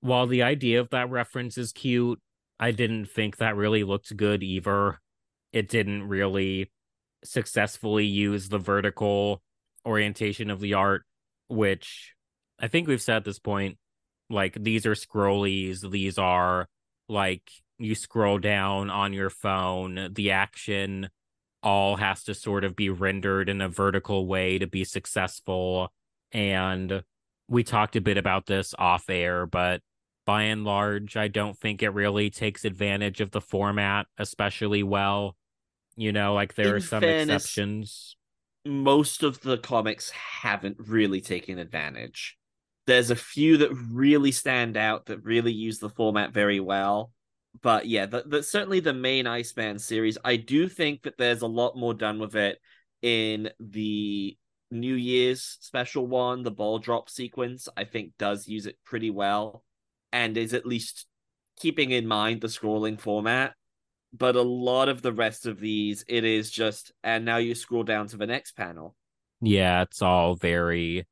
[0.00, 2.20] while the idea of that reference is cute,
[2.58, 5.00] I didn't think that really looked good either.
[5.54, 6.72] It didn't really
[7.24, 9.40] successfully use the vertical
[9.86, 11.04] orientation of the art,
[11.46, 12.12] which
[12.58, 13.78] I think we've said at this point
[14.28, 16.66] like these are scrollies, these are
[17.08, 21.08] like you scroll down on your phone, the action
[21.62, 25.92] all has to sort of be rendered in a vertical way to be successful.
[26.32, 27.04] And
[27.48, 29.82] we talked a bit about this off air, but
[30.26, 35.36] by and large, I don't think it really takes advantage of the format especially well.
[35.96, 38.16] You know, like there In are some fairness, exceptions.
[38.64, 42.36] most of the comics haven't really taken advantage.
[42.86, 47.12] There's a few that really stand out that really use the format very well.
[47.62, 51.46] But yeah, the, the, certainly the main Iceman series, I do think that there's a
[51.46, 52.58] lot more done with it
[53.00, 54.36] in the
[54.70, 59.62] New Year's special one, the ball drop sequence, I think does use it pretty well
[60.12, 61.06] and is at least
[61.58, 63.54] keeping in mind the scrolling format.
[64.16, 67.82] But a lot of the rest of these, it is just, and now you scroll
[67.82, 68.94] down to the next panel.
[69.40, 71.06] Yeah, it's all very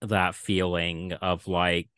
[0.00, 1.90] that feeling of like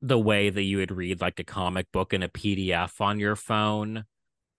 [0.00, 3.36] the way that you would read like a comic book in a PDF on your
[3.36, 4.04] phone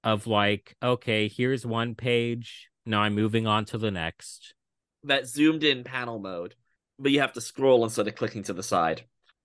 [0.03, 2.69] of like, okay, here's one page.
[2.85, 4.53] Now I'm moving on to the next.
[5.03, 6.55] That zoomed in panel mode,
[6.97, 9.03] but you have to scroll instead of clicking to the side.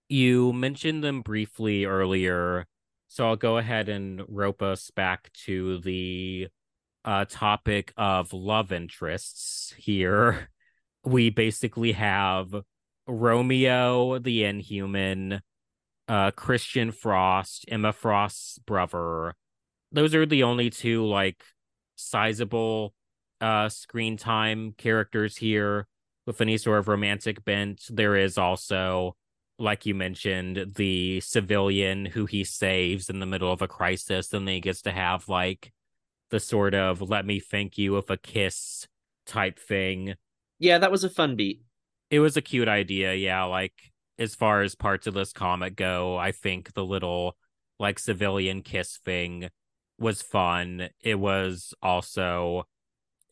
[0.08, 2.66] You mentioned them briefly earlier,
[3.08, 6.48] so I'll go ahead and rope us back to the
[7.04, 10.50] uh, topic of love interests here.
[11.04, 12.52] We basically have
[13.06, 15.40] Romeo, the Inhuman,
[16.08, 19.34] uh, Christian Frost, Emma Frost's brother.
[19.92, 21.42] Those are the only two like
[21.94, 22.94] sizable
[23.40, 25.86] uh screen time characters here
[26.26, 27.84] with any sort of romantic bent.
[27.88, 29.16] There is also,
[29.58, 34.46] like you mentioned, the civilian who he saves in the middle of a crisis, and
[34.46, 35.72] then he gets to have like
[36.30, 38.86] the sort of let me thank you with a kiss
[39.26, 40.14] type thing.
[40.58, 41.62] Yeah, that was a fun beat.
[42.10, 43.44] It was a cute idea, yeah.
[43.44, 43.74] Like
[44.18, 47.36] as far as parts of this comic go, I think the little
[47.78, 49.50] like civilian kiss thing
[49.98, 50.88] was fun.
[51.02, 52.66] It was also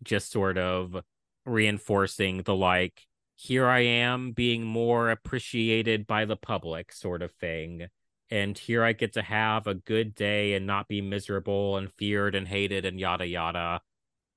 [0.03, 0.97] just sort of
[1.45, 3.03] reinforcing the like
[3.37, 7.87] here I am being more appreciated by the public sort of thing.
[8.31, 12.35] And here I get to have a good day and not be miserable and feared
[12.35, 13.83] and hated and yada yada.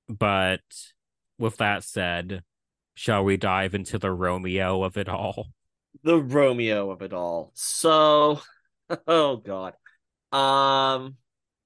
[0.08, 0.60] But
[1.38, 2.42] with that said,
[2.94, 5.48] shall we dive into the Romeo of it all?
[6.04, 7.50] The Romeo of it all.
[7.54, 8.40] So,
[9.08, 9.74] oh god.
[10.30, 11.16] Um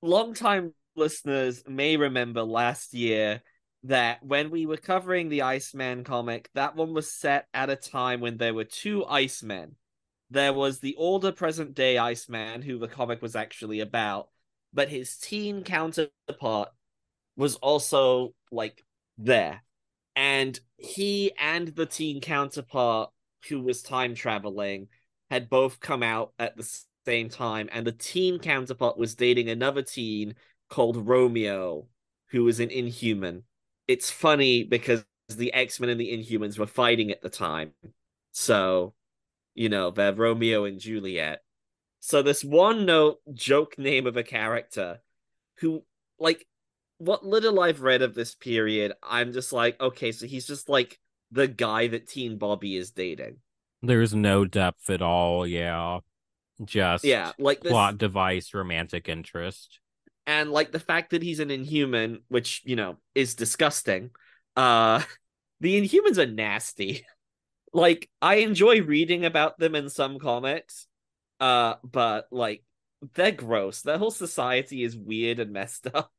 [0.00, 3.42] longtime listeners may remember last year
[3.84, 8.20] that when we were covering the Iceman comic, that one was set at a time
[8.20, 9.72] when there were two Icemen.
[10.30, 14.30] There was the older present day Iceman, who the comic was actually about,
[14.72, 16.70] but his teen counterpart
[17.36, 18.82] was also like
[19.18, 19.62] there.
[20.16, 23.10] And he and the teen counterpart,
[23.48, 24.88] who was time traveling,
[25.30, 26.66] had both come out at the
[27.04, 27.68] same time.
[27.70, 30.36] And the teen counterpart was dating another teen
[30.70, 31.86] called Romeo,
[32.30, 33.42] who was an inhuman
[33.86, 37.72] it's funny because the X-Men and the Inhumans were fighting at the time.
[38.32, 38.94] So,
[39.54, 41.40] you know, they're Romeo and Juliet.
[42.00, 45.00] So this one note joke name of a character
[45.58, 45.84] who
[46.18, 46.46] like
[46.98, 50.98] what little I've read of this period, I'm just like, okay, so he's just like
[51.30, 53.36] the guy that Teen Bobby is dating.
[53.82, 56.00] There's no depth at all, yeah.
[56.64, 57.72] Just yeah, like this...
[57.72, 59.80] plot device, romantic interest
[60.26, 64.10] and like the fact that he's an inhuman which you know is disgusting
[64.56, 65.02] uh
[65.60, 67.04] the inhumans are nasty.
[67.76, 70.86] Like i enjoy reading about them in some comics
[71.40, 72.62] uh but like
[73.14, 73.82] they're gross.
[73.82, 76.12] Their whole society is weird and messed up.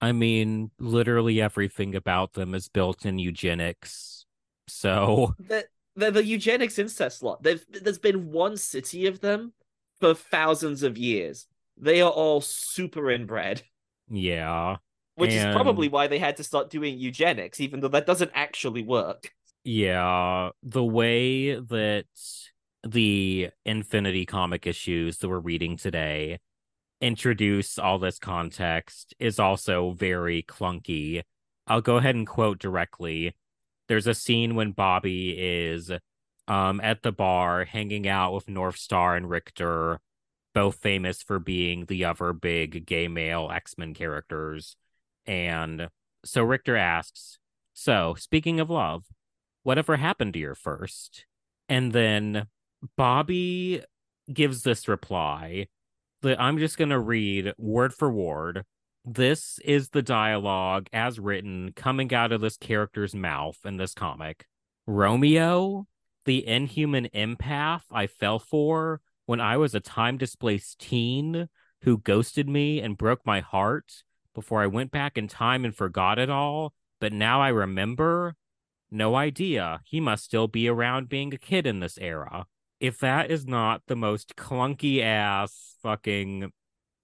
[0.00, 4.26] I mean literally everything about them is built in eugenics
[4.66, 5.34] so.
[5.38, 5.64] The,
[5.94, 9.52] the, the eugenics incest lot There's there's been one city of them
[10.00, 13.62] for thousands of years they are all super inbred.
[14.08, 14.76] Yeah.
[15.14, 15.50] Which and...
[15.50, 19.30] is probably why they had to start doing eugenics, even though that doesn't actually work.
[19.64, 20.50] Yeah.
[20.62, 22.06] The way that
[22.86, 26.38] the Infinity comic issues that we're reading today
[27.00, 31.22] introduce all this context is also very clunky.
[31.66, 33.34] I'll go ahead and quote directly.
[33.88, 35.90] There's a scene when Bobby is
[36.48, 40.00] um at the bar hanging out with Northstar and Rictor
[40.56, 44.74] both famous for being the other big gay male X-Men characters.
[45.26, 45.88] And
[46.24, 47.38] so Rictor asks,
[47.74, 49.04] So, speaking of love,
[49.64, 51.26] whatever happened to your first?
[51.68, 52.46] And then
[52.96, 53.82] Bobby
[54.32, 55.66] gives this reply
[56.22, 58.64] that I'm just going to read word for word.
[59.04, 64.46] This is the dialogue as written coming out of this character's mouth in this comic.
[64.86, 65.86] Romeo,
[66.24, 71.48] the inhuman empath I fell for, when I was a time displaced teen
[71.82, 74.02] who ghosted me and broke my heart
[74.34, 78.34] before I went back in time and forgot it all, but now I remember?
[78.90, 79.80] No idea.
[79.84, 82.46] He must still be around being a kid in this era.
[82.78, 86.52] If that is not the most clunky ass fucking.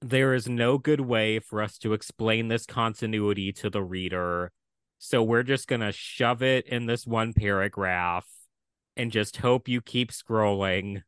[0.00, 4.50] There is no good way for us to explain this continuity to the reader.
[4.98, 8.26] So we're just going to shove it in this one paragraph
[8.96, 11.02] and just hope you keep scrolling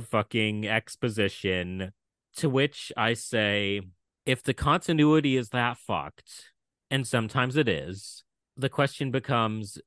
[0.00, 1.92] fucking exposition.
[2.36, 3.82] To which I say,
[4.26, 6.52] if the continuity is that fucked,
[6.90, 8.24] and sometimes it is,
[8.56, 9.78] the question becomes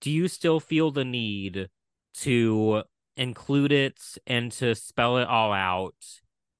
[0.00, 1.68] do you still feel the need
[2.14, 2.82] to
[3.16, 5.94] include it and to spell it all out?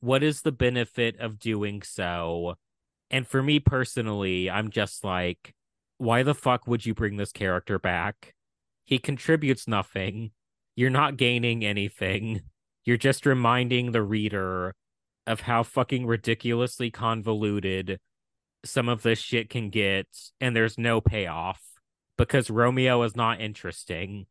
[0.00, 2.54] What is the benefit of doing so?
[3.10, 5.54] And for me personally, I'm just like,
[5.98, 8.34] why the fuck would you bring this character back?
[8.84, 10.30] He contributes nothing.
[10.74, 12.42] You're not gaining anything.
[12.86, 14.74] You're just reminding the reader
[15.26, 17.98] of how fucking ridiculously convoluted
[18.64, 20.06] some of this shit can get,
[20.40, 21.60] and there's no payoff
[22.16, 24.26] because Romeo is not interesting.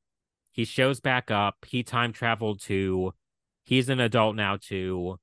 [0.52, 1.66] He shows back up.
[1.68, 3.14] He time traveled to
[3.66, 5.18] He's an adult now too,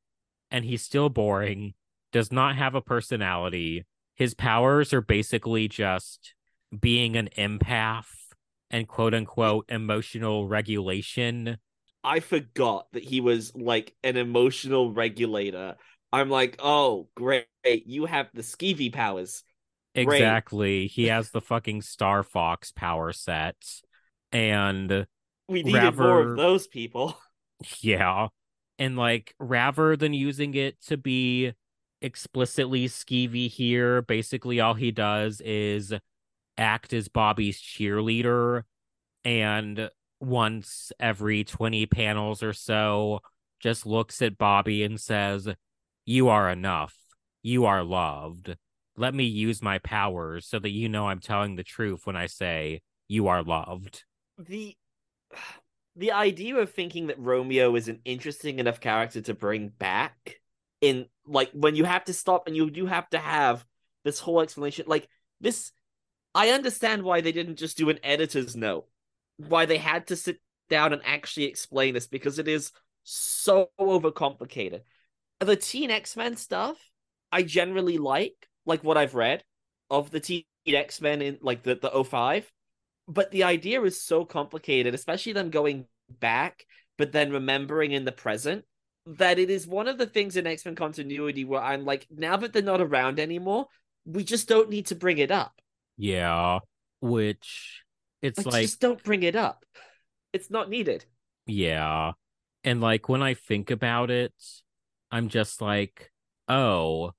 [0.50, 1.74] and he's still boring,
[2.10, 3.86] does not have a personality.
[4.16, 6.34] His powers are basically just
[6.78, 8.10] being an empath
[8.68, 11.58] and quote unquote emotional regulation.
[12.04, 15.76] I forgot that he was like an emotional regulator.
[16.12, 17.46] I'm like, oh, great.
[17.64, 19.44] You have the skeevy powers.
[19.94, 20.20] Great.
[20.22, 20.86] Exactly.
[20.86, 23.56] He has the fucking Starfox power set.
[24.30, 25.06] And
[25.48, 27.16] we needed more of those people.
[27.80, 28.28] Yeah.
[28.78, 31.52] And like rather than using it to be
[32.00, 35.94] explicitly skeevy here, basically all he does is
[36.58, 38.62] act as Bobby's cheerleader
[39.24, 39.88] and
[40.22, 43.20] once every 20 panels or so
[43.60, 45.48] just looks at Bobby and says,
[46.04, 46.96] "You are enough.
[47.42, 48.56] You are loved.
[48.96, 52.26] Let me use my powers so that you know I'm telling the truth when I
[52.26, 54.04] say you are loved."
[54.38, 54.76] The
[55.96, 60.40] the idea of thinking that Romeo is an interesting enough character to bring back
[60.80, 63.64] in like when you have to stop and you do have to have
[64.04, 65.08] this whole explanation like
[65.40, 65.72] this
[66.34, 68.88] I understand why they didn't just do an editor's note
[69.48, 72.72] why they had to sit down and actually explain this because it is
[73.04, 74.80] so overcomplicated.
[75.40, 76.78] The Teen X-Men stuff
[77.32, 79.42] I generally like like what I've read
[79.90, 82.50] of the Teen X-Men in like the the 05
[83.08, 86.64] but the idea is so complicated, especially them going back,
[86.98, 88.64] but then remembering in the present,
[89.06, 92.36] that it is one of the things in X Men continuity where I'm like, now
[92.36, 93.66] that they're not around anymore,
[94.04, 95.52] we just don't need to bring it up.
[95.96, 96.60] Yeah,
[97.00, 97.82] which
[98.22, 99.64] it's like, like just don't bring it up.
[100.32, 101.04] It's not needed.
[101.46, 102.12] Yeah.
[102.64, 104.32] And like when I think about it,
[105.10, 106.10] I'm just like,
[106.48, 107.12] oh,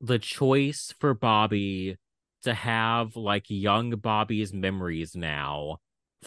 [0.00, 1.96] the choice for Bobby
[2.42, 5.78] to have like young Bobby's memories now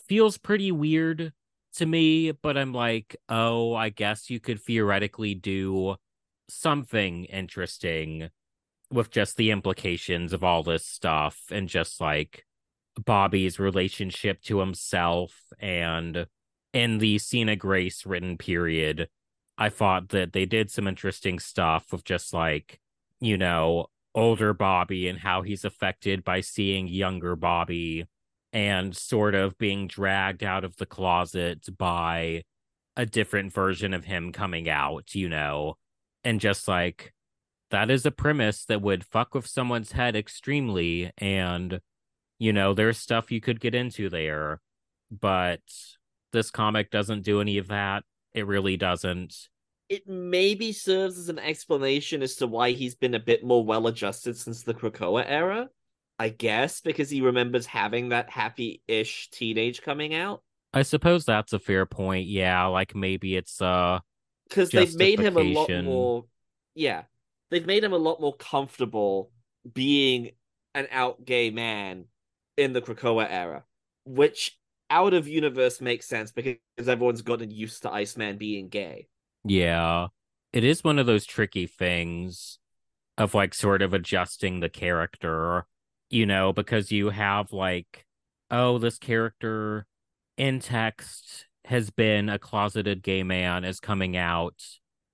[0.07, 1.33] feels pretty weird
[1.75, 5.95] to me, but I'm like, oh, I guess you could theoretically do
[6.49, 8.29] something interesting
[8.91, 12.45] with just the implications of all this stuff and just like
[13.05, 16.27] Bobby's relationship to himself and
[16.73, 19.09] in the Sina Grace written period,
[19.57, 22.79] I thought that they did some interesting stuff with just like,
[23.19, 28.05] you know, older Bobby and how he's affected by seeing younger Bobby
[28.53, 32.43] and sort of being dragged out of the closet by
[32.97, 35.75] a different version of him coming out, you know,
[36.23, 37.13] and just like
[37.69, 41.11] that is a premise that would fuck with someone's head extremely.
[41.17, 41.79] And,
[42.41, 44.59] you know, there's stuff you could get into there,
[45.11, 45.61] but
[46.33, 48.03] this comic doesn't do any of that.
[48.33, 49.35] It really doesn't
[49.89, 53.85] it maybe serves as an explanation as to why he's been a bit more well
[53.85, 55.69] adjusted since the Krakoa era.
[56.17, 60.41] I guess because he remembers having that happy ish teenage coming out.
[60.73, 62.25] I suppose that's a fair point.
[62.25, 63.99] Yeah, like maybe it's uh
[64.49, 66.25] because they've made him a lot more
[66.73, 67.03] yeah.
[67.51, 69.29] They've made him a lot more comfortable
[69.71, 70.31] being
[70.73, 72.05] an out gay man
[72.57, 73.63] in the Krakoa era,
[74.05, 74.57] which
[74.89, 79.07] out of universe makes sense because everyone's gotten used to Iceman being gay.
[79.43, 80.07] Yeah.
[80.53, 82.59] It is one of those tricky things
[83.17, 85.65] of like sort of adjusting the character,
[86.09, 88.05] you know, because you have like,
[88.49, 89.85] oh, this character
[90.37, 94.61] in text has been a closeted gay man is coming out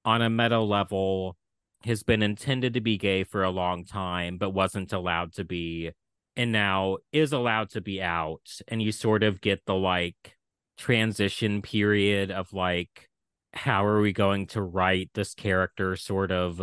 [0.05, 1.35] on a meta level
[1.83, 5.91] has been intended to be gay for a long time but wasn't allowed to be
[6.37, 10.37] and now is allowed to be out and you sort of get the like
[10.77, 13.09] transition period of like
[13.53, 16.61] how are we going to write this character sort of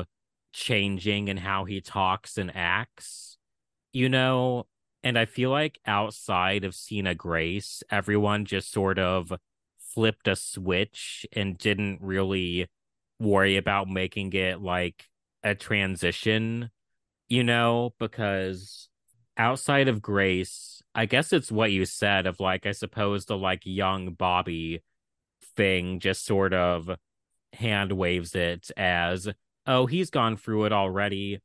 [0.53, 3.37] changing and how he talks and acts
[3.93, 4.67] you know?
[5.03, 9.33] And i feel like outside of Sina Grace everyone just sort of
[9.79, 12.69] flipped a switch and didn't really
[13.19, 15.05] worry about making it like
[15.43, 16.71] a transition
[17.29, 17.95] you know?
[17.99, 18.89] Because
[19.37, 23.63] outside of Grace I guess it's what you said of like I suppose the like
[23.65, 24.83] young Bobby
[25.57, 26.91] thing just sort of
[27.53, 29.29] hand waves it as,
[29.67, 31.41] oh, he's gone through it already.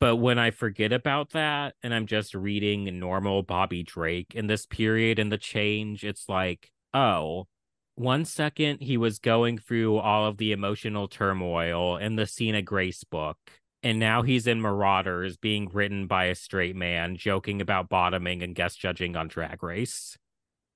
[0.00, 4.66] But when I forget about that and I'm just reading normal Bobby Drake in this
[4.66, 7.46] period and the change, it's like, oh,
[7.94, 13.04] one second he was going through all of the emotional turmoil in the Sina Grace
[13.04, 13.38] book.
[13.82, 18.54] And now he's in Marauders being written by a straight man, joking about bottoming and
[18.54, 20.16] guest judging on Drag Race.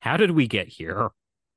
[0.01, 1.11] How did we get here?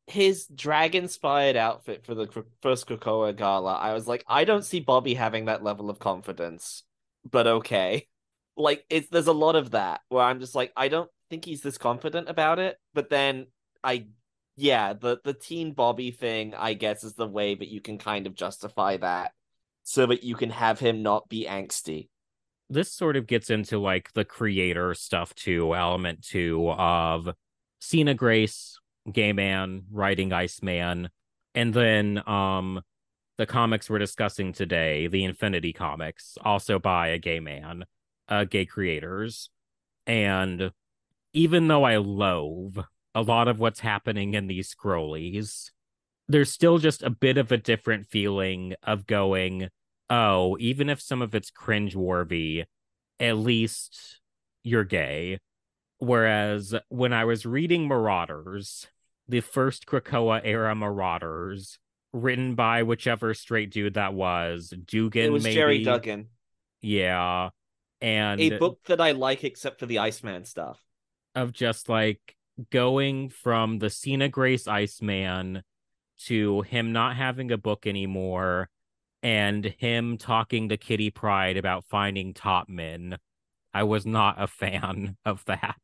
[0.09, 2.27] his drag inspired outfit for the
[2.61, 6.83] first Krakoa gala, I was like, I don't see Bobby having that level of confidence,
[7.29, 8.07] but okay.
[8.57, 11.61] Like it's there's a lot of that where I'm just like, I don't think he's
[11.61, 13.47] this confident about it, but then
[13.83, 14.07] I
[14.57, 18.27] yeah, the the teen Bobby thing, I guess, is the way that you can kind
[18.27, 19.31] of justify that,
[19.89, 22.09] so that you can have him not be angsty.
[22.69, 27.27] This sort of gets into like the creator stuff too, element two of
[27.81, 28.77] Sina Grace,
[29.11, 31.09] gay man, writing Iceman,
[31.55, 32.81] and then um
[33.39, 37.85] the comics we're discussing today, the Infinity comics, also by a gay man,
[38.27, 39.49] uh gay creators.
[40.05, 40.71] And
[41.33, 42.77] even though I loathe
[43.15, 45.71] a lot of what's happening in these scrollies,
[46.27, 49.69] there's still just a bit of a different feeling of going,
[50.09, 52.65] oh, even if some of it's cringe worthy,
[53.19, 54.19] at least
[54.63, 55.39] you're gay.
[55.99, 58.87] Whereas when I was reading Marauders,
[59.27, 61.77] the first Krakoa era Marauders,
[62.13, 65.55] written by whichever straight dude that was, Duggan, it was maybe.
[65.55, 66.27] Gerry Duggan,
[66.81, 67.49] Yeah.
[68.01, 70.81] And a book that I like except for the Iceman stuff.
[71.35, 72.37] of just like
[72.71, 75.63] going from the Sina Grace Iceman
[76.25, 78.69] to him not having a book anymore
[79.23, 83.17] and him talking to Kitty Pryde about finding top men.
[83.73, 85.75] I was not a fan of that.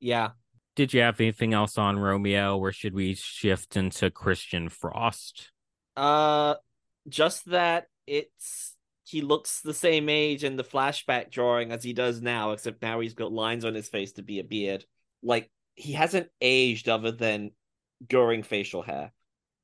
[0.00, 0.32] Yeah,
[0.76, 5.50] Did you have anything else on Romeo or should we shift into Christian Frost?
[5.96, 6.54] uh,
[7.08, 12.22] just that it's he looks the same age in the flashback drawing as he does
[12.22, 14.84] now, except now he's got lines on his face to be a beard.
[15.22, 17.52] Like he hasn't aged other than
[18.10, 19.12] growing facial hair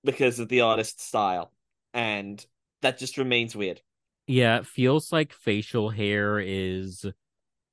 [0.05, 1.53] because of the artist's style,
[1.95, 2.45] and
[2.83, 3.81] that just remains weird.
[4.27, 7.07] Yeah, it feels like facial hair is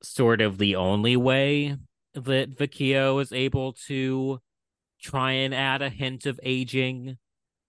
[0.02, 1.76] sort of the only way
[2.14, 4.40] that Vecchio is able to
[5.02, 7.18] try and add a hint of aging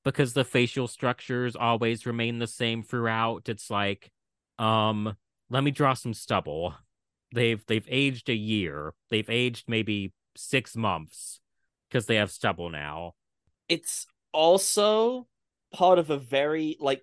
[0.05, 3.49] because the facial structures always remain the same throughout.
[3.49, 4.12] It's like,
[4.59, 5.16] um,
[5.51, 6.74] let me draw some stubble.
[7.34, 8.95] They've they've aged a year.
[9.11, 11.41] They've aged maybe six months
[11.89, 13.14] because they have stubble now.
[13.68, 15.26] it's also
[15.72, 17.03] part of a very like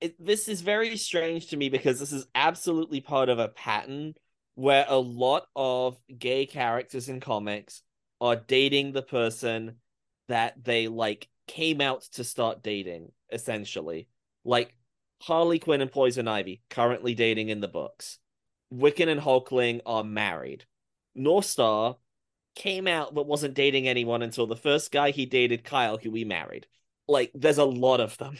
[0.00, 4.14] it, this is very strange to me because this is absolutely part of a pattern
[4.54, 7.82] where a lot of gay characters in comics
[8.20, 9.76] are dating the person
[10.28, 14.08] that they like came out to start dating essentially
[14.44, 14.74] like
[15.22, 18.18] harley quinn and poison ivy currently dating in the books
[18.72, 20.64] wiccan and hulkling are married
[21.16, 21.96] northstar
[22.58, 26.24] came out but wasn't dating anyone until the first guy he dated, Kyle, who we
[26.24, 26.66] married.
[27.06, 28.36] Like, there's a lot of them.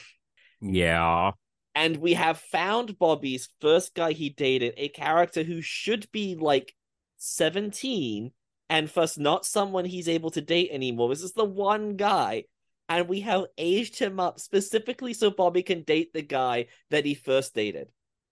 [0.61, 1.32] Yeah.
[1.78, 6.74] And we have found Bobby's first guy he dated, a character who should be like
[7.18, 8.32] 17
[8.68, 11.08] and first not someone he's able to date anymore.
[11.08, 12.46] This is the one guy.
[12.88, 17.14] And we have aged him up specifically so Bobby can date the guy that he
[17.14, 17.86] first dated.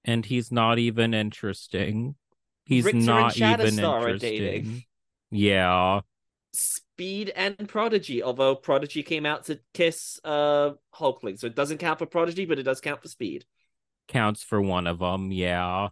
[0.05, 2.17] And he's not even interesting.
[2.65, 4.19] He's Rictor not even interesting.
[4.19, 4.85] dating.
[5.31, 6.01] Yeah.
[6.97, 11.99] Speed and Prodigy, although Prodigy came out to kiss uh Hulkling, so it doesn't count
[11.99, 13.45] for Prodigy, but it does count for Speed.
[14.09, 15.31] Counts for one of them.
[15.31, 15.89] Yeah.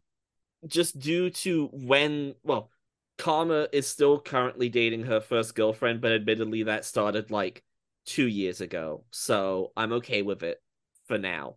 [0.66, 2.70] Just due to when, well,
[3.18, 7.62] Karma is still currently dating her first girlfriend, but admittedly that started like
[8.06, 10.58] two years ago, so I'm okay with it
[11.06, 11.56] for now.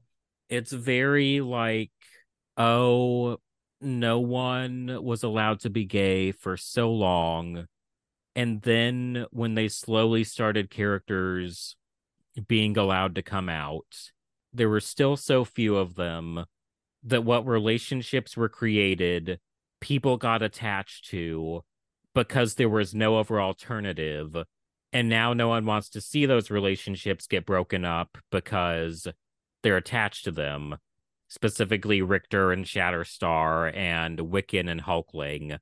[0.50, 1.92] It's very like,
[2.58, 3.38] oh,
[3.80, 7.68] no one was allowed to be gay for so long.
[8.38, 11.76] And then when they slowly started characters
[12.48, 14.12] being allowed to come out,
[14.54, 16.46] there were still so few of them
[17.02, 19.40] that what relationships were created,
[19.82, 21.64] people got attached to
[22.14, 24.36] because there was no other alternative.
[24.94, 29.08] And now no one wants to see those relationships get broken up because
[29.64, 30.78] they're attached to them,
[31.28, 35.58] specifically Rictor and Shatterstar and Wiccan and Hulkling.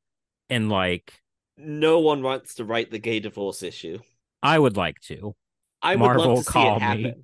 [0.50, 1.22] And like,
[1.58, 4.00] No one wants to write the gay divorce issue.
[4.42, 5.36] I would like to.
[5.82, 7.16] I would Marvel, love to see call it me.
[7.16, 7.24] happen.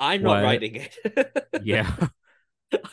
[0.00, 0.40] I'm not What?
[0.40, 0.98] writing it.
[1.58, 2.08] Yeah.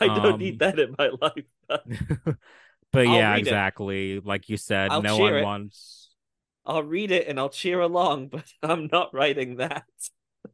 [0.00, 1.44] I don't Um, need that in my life.
[2.92, 3.64] but I'll yeah, read it.
[3.66, 4.20] exactly.
[4.20, 5.36] Like you said, I'll no one it.
[5.36, 6.10] wants.
[6.64, 9.84] I'll read it and I'll cheer along, but I'm not writing that.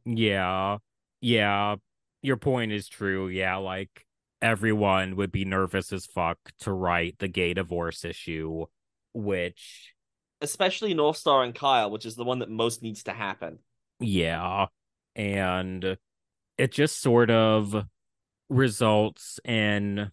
[0.05, 0.77] Yeah.
[1.21, 1.75] Yeah.
[2.21, 3.27] Your point is true.
[3.27, 3.57] Yeah.
[3.57, 4.05] Like
[4.41, 8.65] everyone would be nervous as fuck to write the gay divorce issue,
[9.13, 9.93] which,
[10.41, 13.59] Especially Northstar and Kyle, which is the one that most needs to happen.
[13.99, 14.67] yeah.
[15.15, 15.97] And
[16.59, 17.85] it just sort of
[18.49, 20.11] results in,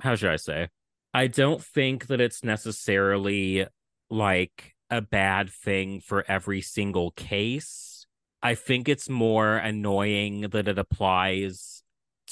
[0.00, 0.68] how should I say?
[1.14, 3.66] I don't think that it's necessarily
[4.10, 8.06] like a bad thing for every single case.
[8.42, 11.82] I think it's more annoying that it applies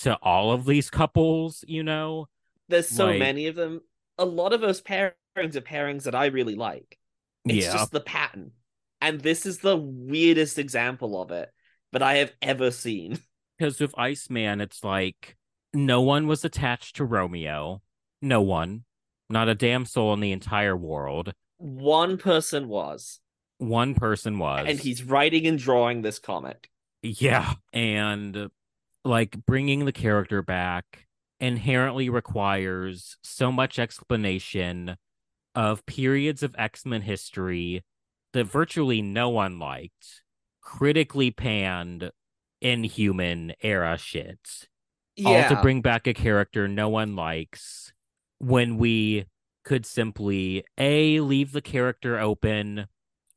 [0.01, 2.29] to all of these couples, you know?
[2.69, 3.81] There's so Like- many of them.
[4.19, 6.99] A lot of those pairings are pairings that I really like.
[7.45, 7.73] It's yeah.
[7.73, 8.53] just the pattern.
[9.01, 11.51] And this is the weirdest example of it
[11.93, 13.19] that I have ever seen.
[13.59, 15.37] Because with Iceman, it's like
[15.73, 17.81] no one was attached to Romeo.
[18.21, 18.85] No one.
[19.31, 21.33] Not a damn soul in the entire world.
[21.59, 23.21] One person was.
[23.59, 24.67] One person was.
[24.67, 26.71] And he's writing and drawing this comic.
[27.03, 27.53] Yeah.
[27.73, 28.49] And
[29.05, 31.07] like bringing the character back
[31.39, 34.97] inherently requires so much explanation
[35.55, 37.85] of periods of X-Men history
[38.33, 40.23] that virtually no one liked,
[40.61, 42.11] critically panned
[42.61, 44.69] inhuman era shit.
[45.17, 45.29] Yeah.
[45.29, 47.93] All to bring back a character no one likes
[48.39, 49.27] when we
[49.65, 52.87] could simply A leave the character open,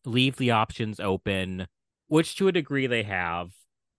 [0.05, 1.67] leave the options open,
[2.07, 3.51] which to a degree they have,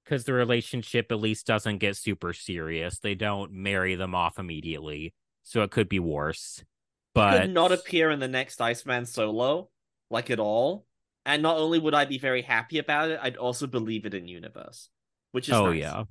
[0.05, 2.99] because the relationship at least doesn't get super serious.
[2.99, 5.13] They don't marry them off immediately.
[5.43, 6.65] So it could be worse.
[7.17, 9.71] But could not appear in the next Iceman solo,
[10.11, 10.85] like at all.
[11.25, 14.29] And not only would I be very happy about it, I'd also believe it in
[14.29, 14.91] universe,
[15.33, 15.81] which is oh nice.
[15.81, 16.05] yeah,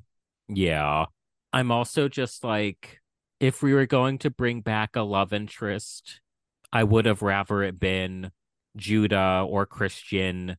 [0.50, 1.06] yeah.
[1.54, 3.00] I'm also just like,
[3.40, 6.22] if we were going to bring back a love interest,
[6.74, 8.32] I would have rather it been
[8.76, 10.58] Judah or Christian,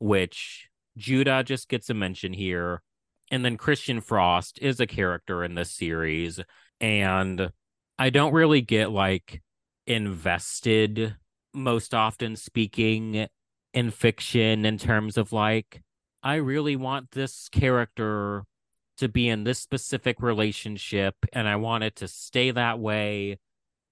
[0.00, 2.82] which Judah just gets a mention here.
[3.30, 6.40] And then Christian Frost is a character in this series.
[6.80, 7.52] And
[7.96, 9.40] I don't really get like
[9.86, 11.16] invested,
[11.52, 13.28] most often speaking,
[13.72, 15.82] in fiction in terms of like,
[16.22, 18.44] I really want this character
[18.98, 23.38] to be in this specific relationship and I want it to stay that way.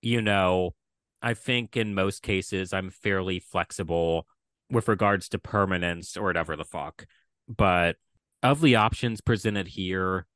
[0.00, 0.74] You know,
[1.20, 4.26] I think in most cases I'm fairly flexible
[4.70, 7.06] with regards to permanence or whatever the fuck.
[7.48, 7.96] But
[8.42, 10.26] of the options presented here,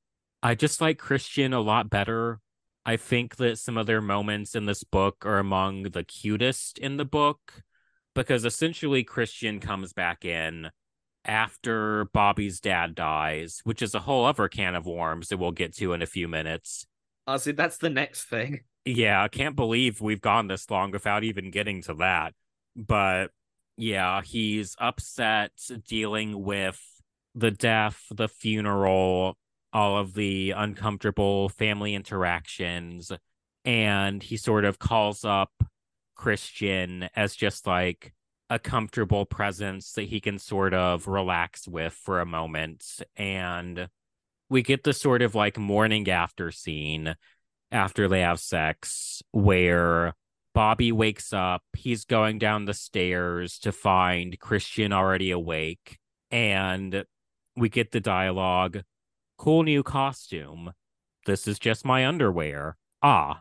[0.42, 2.40] I just like Christian a lot better.
[2.86, 6.98] I think that some of their moments in this book are among the cutest in
[6.98, 7.64] the book
[8.14, 10.70] because essentially Christian comes back in
[11.24, 15.74] after Bobby's dad dies, which is a whole other can of worms that we'll get
[15.78, 16.86] to in a few minutes.
[17.26, 18.60] Oh, Honestly, that's the next thing.
[18.84, 22.34] Yeah, I can't believe we've gone this long without even getting to that.
[22.76, 23.32] But
[23.76, 25.50] yeah, he's upset
[25.88, 26.80] dealing with
[27.34, 29.36] the death, the funeral,
[29.76, 33.12] all of the uncomfortable family interactions.
[33.62, 35.52] And he sort of calls up
[36.14, 38.14] Christian as just like
[38.48, 42.86] a comfortable presence that he can sort of relax with for a moment.
[43.16, 43.90] And
[44.48, 47.14] we get the sort of like morning after scene
[47.70, 50.14] after they have sex where
[50.54, 51.64] Bobby wakes up.
[51.76, 55.98] He's going down the stairs to find Christian already awake.
[56.30, 57.04] And
[57.56, 58.82] we get the dialogue
[59.36, 60.72] cool new costume.
[61.26, 62.76] This is just my underwear.
[63.02, 63.40] Ah,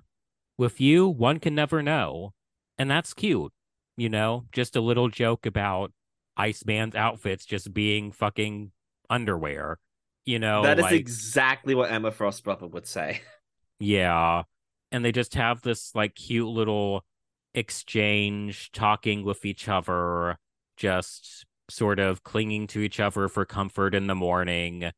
[0.58, 2.34] with you, one can never know.
[2.78, 3.54] And that's cute.
[3.98, 5.93] You know, just a little joke about
[6.36, 8.72] Iceman's outfits just being fucking
[9.10, 9.80] underwear.
[10.26, 13.22] You know, that is like, exactly what Emma Frost brother would say.
[13.80, 14.43] yeah.
[14.91, 17.06] And they just have this like cute little
[17.54, 20.38] exchange talking with each other,
[20.78, 24.91] just sort of clinging to each other for comfort in the morning.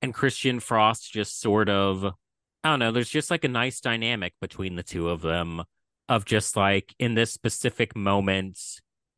[0.00, 4.34] And Christian Frost just sort of, I don't know, there's just like a nice dynamic
[4.40, 5.64] between the two of them
[6.08, 8.58] of just like in this specific moment,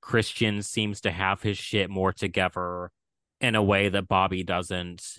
[0.01, 2.91] Christian seems to have his shit more together
[3.41, 5.19] in a way that Bobby doesn't.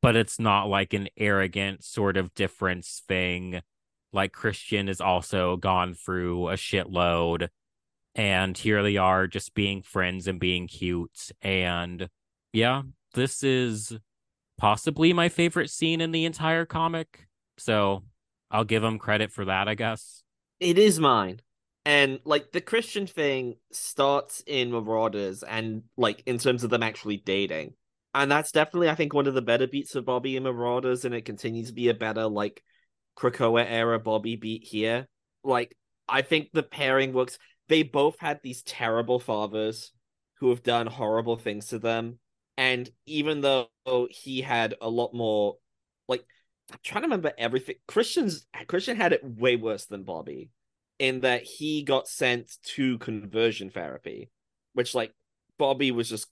[0.00, 3.60] But it's not like an arrogant sort of difference thing.
[4.12, 7.48] Like Christian has also gone through a shitload.
[8.14, 11.30] And here they are just being friends and being cute.
[11.40, 12.08] And
[12.52, 12.82] yeah,
[13.14, 13.96] this is
[14.62, 17.26] possibly my favorite scene in the entire comic.
[17.58, 18.04] So
[18.48, 20.22] I'll give them credit for that, I guess.
[20.60, 21.40] It is mine.
[21.84, 27.16] And like the Christian thing starts in Marauders and like in terms of them actually
[27.16, 27.74] dating.
[28.14, 31.12] And that's definitely, I think, one of the better beats of Bobby and Marauders, and
[31.12, 32.62] it continues to be a better like
[33.18, 35.08] Krakoa era Bobby beat here.
[35.42, 35.76] Like,
[36.08, 37.36] I think the pairing works.
[37.68, 39.90] They both had these terrible fathers
[40.38, 42.20] who have done horrible things to them.
[42.56, 43.68] And even though
[44.10, 45.56] he had a lot more
[46.08, 46.24] like
[46.70, 47.76] I'm trying to remember everything.
[47.86, 50.50] Christian's Christian had it way worse than Bobby
[50.98, 54.30] in that he got sent to conversion therapy,
[54.74, 55.12] which like
[55.58, 56.28] Bobby was just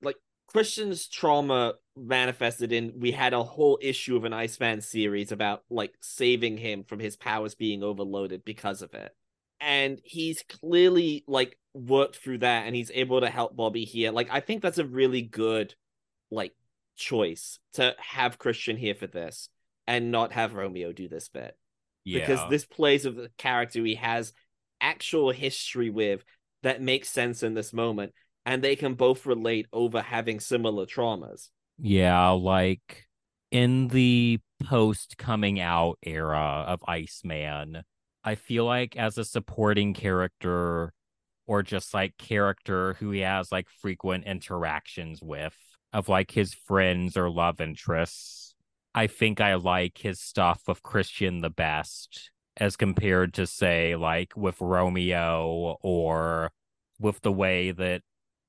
[0.00, 0.16] like
[0.48, 5.94] Christian's trauma manifested in we had a whole issue of an Iceman series about like
[6.00, 9.14] saving him from his powers being overloaded because of it.
[9.64, 14.10] And he's clearly like worked through that and he's able to help Bobby here.
[14.10, 15.74] Like I think that's a really good
[16.30, 16.52] like
[16.96, 19.48] choice to have Christian here for this
[19.86, 21.56] and not have Romeo do this bit.
[22.04, 22.20] Yeah.
[22.20, 24.32] Because this plays with a character he has
[24.80, 26.24] actual history with
[26.64, 28.12] that makes sense in this moment.
[28.44, 31.48] and they can both relate over having similar traumas.
[31.78, 33.06] Yeah, like
[33.50, 37.82] in the post coming out era of Iceman,
[38.24, 40.92] I feel like as a supporting character
[41.46, 45.56] or just like character who he has like frequent interactions with
[45.92, 48.54] of like his friends or love interests,
[48.94, 54.36] I think I like his stuff with Christian the best as compared to say like
[54.36, 56.52] with Romeo or
[57.00, 58.02] with the way that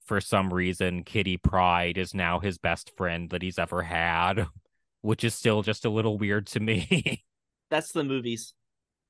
[0.05, 4.47] for some reason Kitty Pryde is now his best friend that he's ever had,
[5.01, 7.23] which is still just a little weird to me.
[7.69, 8.53] That's the movies.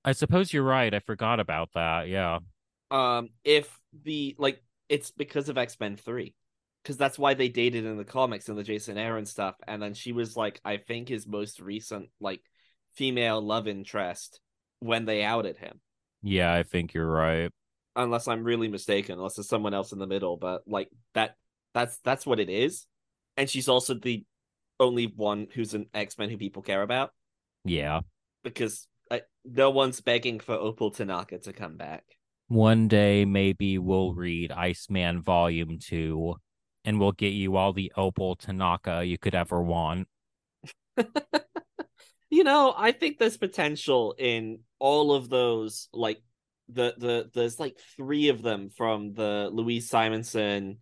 [0.06, 0.94] I suppose you're right.
[0.94, 2.08] I forgot about that.
[2.08, 2.40] Yeah.
[2.92, 6.36] Um, if the like, it's because of X Men Three,
[6.84, 9.94] because that's why they dated in the comics and the Jason Aaron stuff, and then
[9.94, 12.42] she was like, I think his most recent like
[12.96, 14.40] female love interest
[14.80, 15.80] when they outed him.
[16.22, 17.52] Yeah, I think you're right.
[17.96, 21.36] Unless I'm really mistaken, unless there's someone else in the middle, but like that
[21.74, 22.86] that's that's what it is.
[23.38, 24.26] And she's also the
[24.80, 27.12] only one who's an X-Men who people care about.
[27.66, 28.02] Yeah.
[28.44, 28.88] Because
[29.46, 32.04] no one's begging for Opal Tanaka to come back.
[32.48, 36.36] One day maybe we'll read Iceman Volume 2
[36.86, 40.08] and we'll get you all the Opal Tanaka you could ever want.
[42.30, 46.22] you know, I think there's potential in all of those like
[46.70, 50.80] the the there's like three of them from the Louise Simonson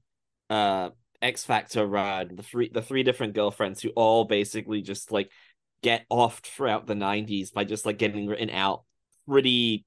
[0.49, 0.89] uh
[1.21, 5.29] X Factor run, the three the three different girlfriends who all basically just like
[5.82, 8.84] get offed throughout the 90s by just like getting written out
[9.27, 9.86] pretty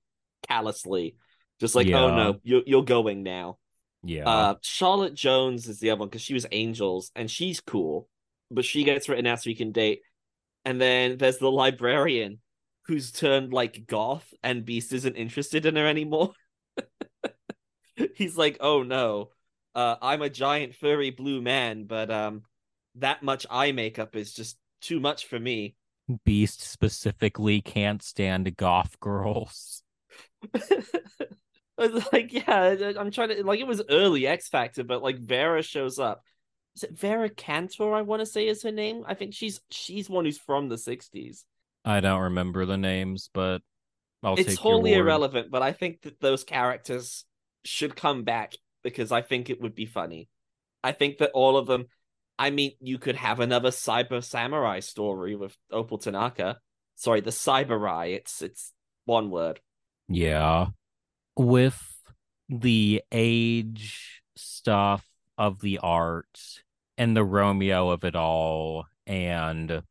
[0.48, 1.16] callously.
[1.60, 3.58] Just like, oh no, you're you're going now.
[4.02, 4.28] Yeah.
[4.28, 8.08] Uh Charlotte Jones is the other one because she was Angels and she's cool,
[8.50, 10.00] but she gets written out so you can date.
[10.64, 12.40] And then there's the librarian
[12.86, 16.32] who's turned like goth and Beast isn't interested in her anymore.
[18.14, 19.30] He's like, oh no,
[19.74, 22.42] uh, I'm a giant furry blue man, but um,
[22.96, 25.76] that much eye makeup is just too much for me.
[26.24, 29.82] Beast specifically can't stand goth girls.
[31.76, 35.98] Like, yeah, I'm trying to like it was early X Factor, but like Vera shows
[35.98, 36.22] up.
[36.76, 37.94] Is it Vera Cantor?
[37.94, 39.02] I want to say is her name.
[39.06, 41.44] I think she's she's one who's from the '60s.
[41.84, 43.60] I don't remember the names, but
[44.22, 45.00] I'll it's take your wholly word.
[45.00, 47.24] irrelevant, but I think that those characters
[47.64, 50.28] should come back because I think it would be funny.
[50.82, 51.86] I think that all of them.
[52.38, 56.58] I mean, you could have another Cyber Samurai story with Opal Tanaka.
[56.96, 58.14] Sorry, the Cyberai.
[58.14, 58.72] It's it's
[59.04, 59.60] one word.
[60.08, 60.68] Yeah.
[61.36, 61.80] With
[62.48, 65.06] the age stuff
[65.38, 66.38] of the art
[66.98, 69.82] and the Romeo of it all and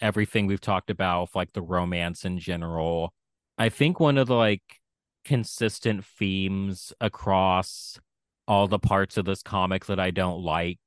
[0.00, 3.12] everything we've talked about, like the romance in general,
[3.58, 4.80] I think one of the like
[5.24, 7.98] consistent themes across
[8.46, 10.78] all the parts of this comic that I don't like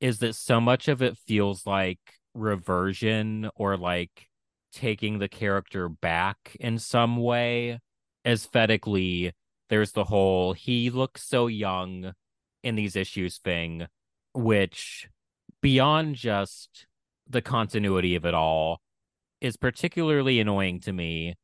[0.00, 1.98] is that so much of it feels like
[2.34, 4.28] reversion or like
[4.72, 7.80] taking the character back in some way.
[8.26, 9.32] Aesthetically
[9.70, 12.12] there's the whole he looks so young
[12.62, 13.86] in these issues thing
[14.34, 15.08] which
[15.62, 16.86] beyond just
[17.28, 18.80] the continuity of it all
[19.40, 21.34] is particularly annoying to me.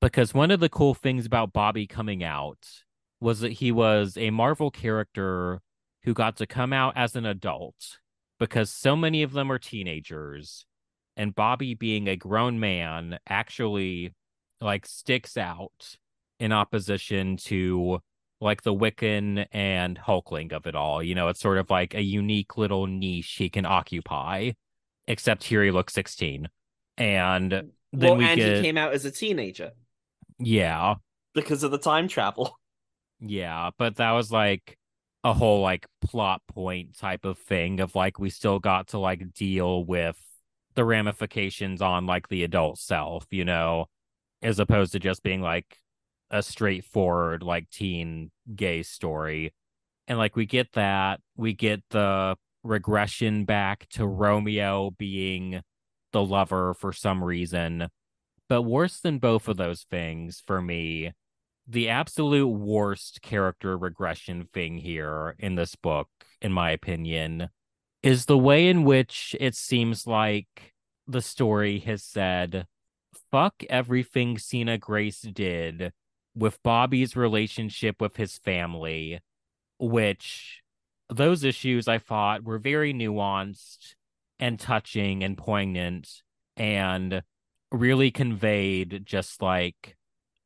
[0.00, 2.66] Because one of the cool things about Bobby coming out
[3.20, 5.60] was that he was a Marvel character
[6.04, 7.98] who got to come out as an adult
[8.38, 10.64] because so many of them are teenagers
[11.16, 14.14] and Bobby being a grown man actually
[14.60, 15.96] like sticks out
[16.38, 18.00] in opposition to
[18.40, 21.02] like the Wiccan and Hulkling of it all.
[21.02, 24.52] You know, it's sort of like a unique little niche he can occupy,
[25.06, 26.48] except here he looks 16.
[26.96, 29.72] And then well, we and get, he came out as a teenager
[30.40, 30.94] yeah,
[31.34, 32.58] because of the time travel.
[33.20, 34.78] yeah, but that was like
[35.22, 39.34] a whole like plot point type of thing of like we still got to like
[39.34, 40.18] deal with
[40.74, 43.86] the ramifications on like the adult self, you know,
[44.42, 45.78] as opposed to just being like
[46.30, 49.52] a straightforward like teen gay story.
[50.08, 55.60] And like we get that, we get the regression back to Romeo being
[56.12, 57.88] the lover for some reason.
[58.48, 61.12] But worse than both of those things for me,
[61.70, 66.08] the absolute worst character regression thing here in this book,
[66.42, 67.48] in my opinion,
[68.02, 70.74] is the way in which it seems like
[71.06, 72.66] the story has said,
[73.30, 75.92] fuck everything Sina Grace did
[76.34, 79.20] with Bobby's relationship with his family,
[79.78, 80.62] which
[81.08, 83.94] those issues I thought were very nuanced
[84.40, 86.22] and touching and poignant
[86.56, 87.22] and
[87.70, 89.96] really conveyed just like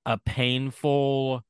[0.06, 1.42] a painful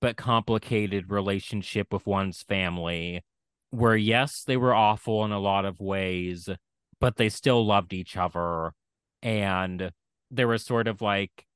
[0.00, 3.22] but complicated relationship with one's family
[3.70, 6.48] where yes, they were awful in a lot of ways,
[7.00, 8.72] but they still loved each other.
[9.22, 9.92] And
[10.30, 11.46] there was sort of like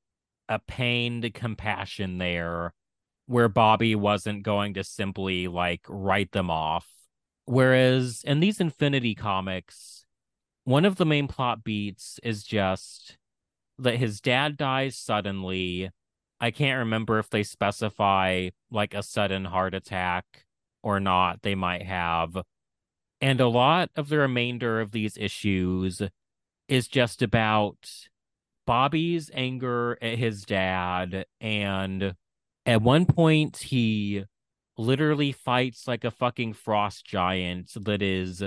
[0.49, 2.75] a pained compassion there
[3.27, 6.89] where Bobby wasn't going to simply like write them off.
[7.45, 10.05] Whereas in these Infinity comics,
[10.65, 13.17] one of the main plot beats is just
[13.79, 15.91] that his dad dies suddenly.
[16.43, 20.25] I can't remember if they specify like a sudden heart attack
[20.83, 22.37] or not, they might have.
[23.21, 26.03] And a lot of the remainder of these issues
[26.67, 27.77] is just about
[28.67, 31.27] Bobby's anger at his dad.
[31.41, 32.17] And
[32.67, 34.25] at one point, he
[34.77, 38.43] literally fights like a fucking frost giant that is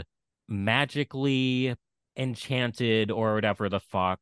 [0.50, 1.74] magically
[2.18, 4.20] enchanted or whatever the fuck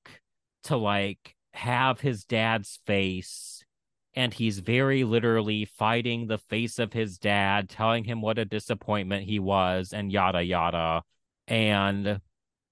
[0.65, 3.62] to like have his dad's face
[4.15, 9.23] and he's very literally fighting the face of his dad telling him what a disappointment
[9.23, 11.03] he was and yada yada.
[11.47, 12.21] And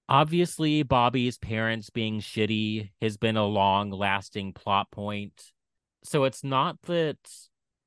[0.08, 5.52] obviously bobby's parents being shitty has been a long lasting plot point.
[6.04, 7.18] So it's not that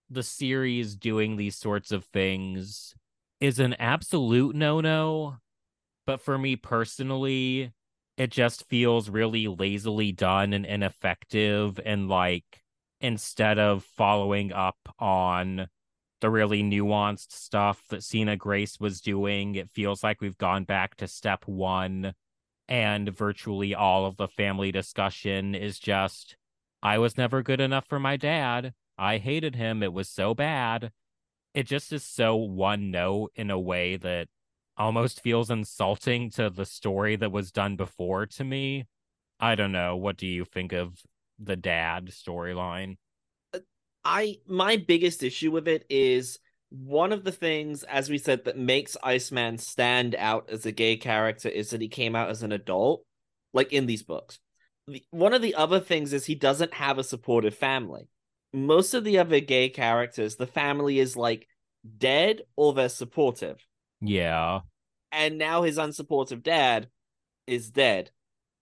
[0.09, 2.93] the series doing these sorts of things
[3.39, 5.37] is an absolute no-no
[6.05, 7.71] but for me personally
[8.17, 12.63] it just feels really lazily done and ineffective and like
[13.05, 15.67] instead of following up on
[16.21, 20.95] the really nuanced stuff that Sina Grace was doing, it feels like we've gone back
[20.95, 22.15] to step one
[22.67, 26.35] and virtually all of the family discussion is just
[26.81, 28.73] I was never good enough for my dad.
[28.97, 29.83] I hated him.
[29.83, 30.91] It was so bad.
[31.53, 34.29] It just is so one note in a way that
[34.77, 38.85] almost feels insulting to the story that was done before to me.
[39.39, 39.95] I don't know.
[39.95, 41.03] What do you think of
[41.39, 42.97] the dad storyline?
[43.53, 43.59] Uh,
[44.03, 48.57] I my biggest issue with it is one of the things, as we said, that
[48.57, 52.51] makes Iceman stand out as a gay character is that he came out as an
[52.51, 53.05] adult,
[53.53, 54.39] like in these books.
[54.87, 58.09] The, one of the other things is he doesn't have a supportive family.
[58.53, 61.47] Most of the other gay characters, the family is like
[61.97, 63.65] dead or they're supportive.
[64.01, 64.61] Yeah.
[65.11, 66.89] And now his unsupportive dad
[67.47, 68.11] is dead.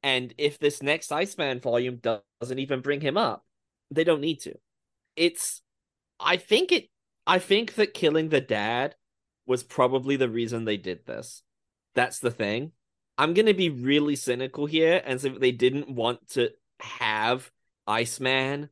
[0.04, 3.45] And if this next Iceman volume doesn't even bring him up,
[3.89, 4.56] they don't need to.
[5.16, 5.62] It's
[6.20, 6.89] I think it
[7.26, 8.95] I think that killing the dad
[9.45, 11.41] was probably the reason they did this.
[11.95, 12.72] That's the thing.
[13.18, 16.49] I'm going to be really cynical here and say they didn't want to
[16.80, 17.51] have
[17.86, 18.70] Iceman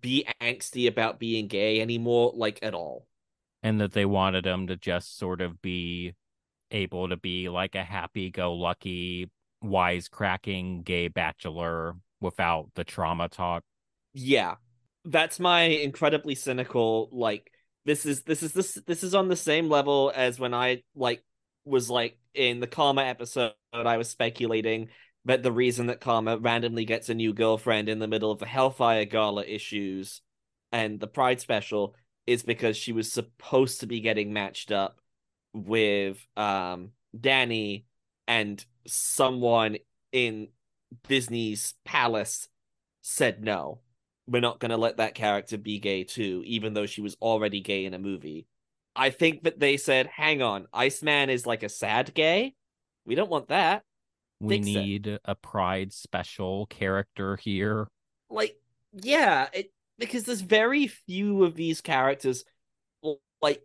[0.00, 3.06] be angsty about being gay anymore, like at all.
[3.62, 6.14] And that they wanted him to just sort of be
[6.70, 9.30] able to be like a happy go lucky,
[9.64, 13.62] wisecracking gay bachelor without the trauma talk.
[14.12, 14.56] Yeah.
[15.04, 17.50] That's my incredibly cynical like
[17.84, 21.22] this is this is this this is on the same level as when I like
[21.64, 24.88] was like in the Karma episode I was speculating
[25.26, 28.46] that the reason that Karma randomly gets a new girlfriend in the middle of the
[28.46, 30.20] Hellfire Gala issues
[30.72, 31.94] and the Pride special
[32.26, 34.98] is because she was supposed to be getting matched up
[35.52, 37.84] with um Dani
[38.26, 39.78] and someone
[40.12, 40.48] in
[41.08, 42.48] Disney's palace
[43.02, 43.80] said no.
[44.26, 47.60] We're not going to let that character be gay too, even though she was already
[47.60, 48.46] gay in a movie.
[48.96, 52.54] I think that they said, hang on, Iceman is like a sad gay.
[53.04, 53.82] We don't want that.
[54.40, 57.88] We need a pride special character here.
[58.30, 58.56] Like,
[58.92, 62.44] yeah, it because there's very few of these characters
[63.40, 63.62] like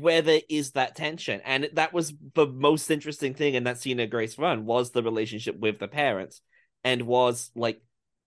[0.00, 1.40] where there is that tension.
[1.44, 5.58] And that was the most interesting thing in that Sina Grace run was the relationship
[5.58, 6.40] with the parents
[6.82, 7.82] and was like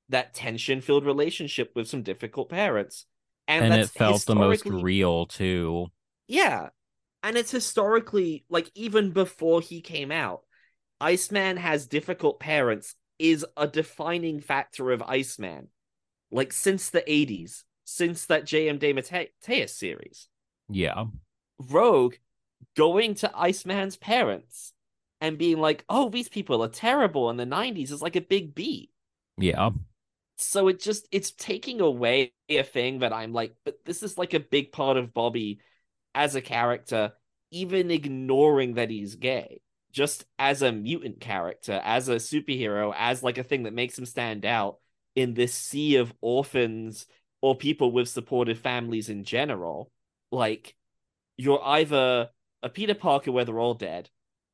[0.10, 3.06] that tension filled relationship with some difficult parents.
[3.48, 5.88] And, And, it felt the most real too.
[6.28, 6.70] Yeah.
[7.24, 10.42] And it's historically like even before he came out,
[11.02, 15.70] Iceman has difficult parents is a defining factor of Iceman.
[16.32, 18.78] Like since the 80s, since that J.M.
[18.78, 20.28] DeMatteis series.
[20.70, 21.06] Yeah.
[21.60, 22.16] Rogue
[22.76, 24.74] going to Iceman's parents
[25.22, 28.56] and being like, "Oh, these people are terrible." In the '90s is like a big
[28.56, 28.92] beat.
[29.38, 29.72] Yeah.
[30.38, 34.34] So it just it's taking away a thing that I'm like, but this is like
[34.34, 35.60] a big part of Bobby
[36.14, 37.14] as a character,
[37.52, 43.38] even ignoring that he's gay, just as a mutant character, as a superhero, as like
[43.38, 44.80] a thing that makes him stand out
[45.16, 47.08] in this sea of orphans
[47.42, 49.92] or people with supportive families in general.
[50.32, 50.76] Like,
[51.38, 52.30] you're either
[52.64, 54.10] a Peter Parker where they're all dead,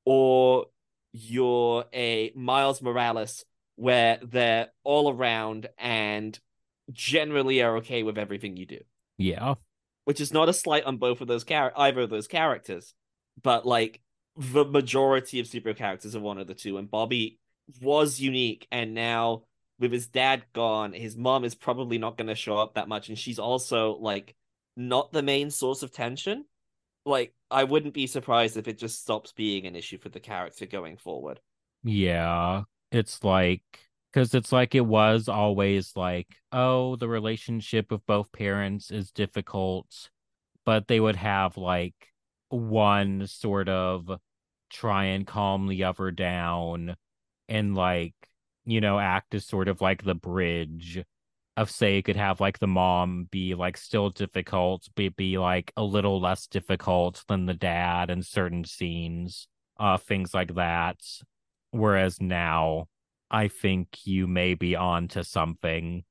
[0.05, 0.67] or
[1.13, 6.37] you're a Miles Morales where they're all around and
[6.91, 8.79] generally are okay with everything you do
[9.17, 9.55] Yeah.
[10.05, 12.93] which is not a slight on both of those char- either of those characters
[13.41, 14.01] but like
[14.35, 17.39] the majority of superhero characters are one of the two, and Bobby
[17.81, 19.43] was unique, and now
[19.79, 23.09] with his dad gone, his mom is probably not going to show up that much,
[23.09, 24.35] and she's also like
[24.77, 26.45] not the main source of tension.
[27.05, 30.65] Like, I wouldn't be surprised if it just stops being an issue for the character
[30.65, 31.39] going forward.
[31.83, 33.63] Yeah, it's like
[34.11, 40.09] because it's like it was always like, oh, the relationship of both parents is difficult,
[40.65, 41.95] but they would have like
[42.49, 44.09] one sort of
[44.69, 46.95] try and calm the other down
[47.49, 48.15] and like,
[48.65, 51.03] you know, act as sort of like the bridge
[51.57, 55.83] of say could have like the mom be like still difficult, but be like a
[55.83, 59.47] little less difficult than the dad in certain scenes,
[59.79, 60.97] uh, things like that.
[61.71, 62.87] Whereas now
[63.29, 66.03] I think you may be on to something.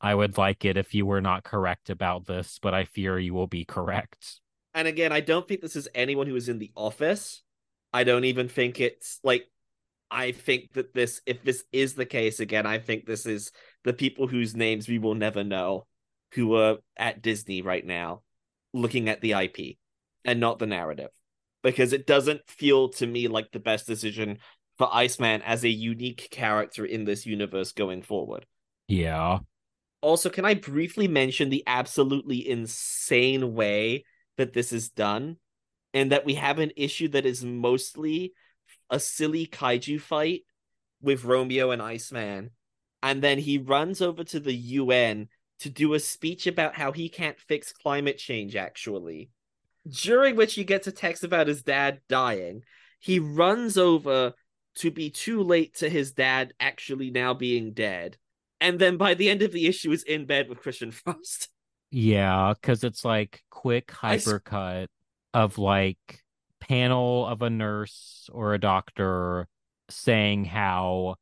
[0.00, 3.34] I would like it if you were not correct about this, but I fear you
[3.34, 4.40] will be correct.
[4.74, 7.42] And again, I don't think this is anyone who is in the office.
[7.92, 9.46] I don't even think it's like
[10.10, 13.52] I think that this if this is the case again, I think this is
[13.86, 15.86] the people whose names we will never know
[16.32, 18.22] who are at Disney right now
[18.74, 19.78] looking at the IP
[20.24, 21.10] and not the narrative.
[21.62, 24.38] Because it doesn't feel to me like the best decision
[24.76, 28.44] for Iceman as a unique character in this universe going forward.
[28.88, 29.38] Yeah.
[30.02, 34.04] Also, can I briefly mention the absolutely insane way
[34.36, 35.36] that this is done?
[35.94, 38.32] And that we have an issue that is mostly
[38.90, 40.42] a silly kaiju fight
[41.00, 42.50] with Romeo and Iceman.
[43.06, 45.28] And then he runs over to the UN
[45.60, 49.30] to do a speech about how he can't fix climate change, actually.
[49.88, 52.62] During which he gets a text about his dad dying.
[52.98, 54.32] He runs over
[54.78, 58.16] to be too late to his dad actually now being dead.
[58.60, 61.48] And then by the end of the issue is in bed with Christian Frost.
[61.92, 64.88] Yeah, because it's like quick hypercut
[65.32, 66.24] of like
[66.58, 69.46] panel of a nurse or a doctor
[69.90, 71.14] saying how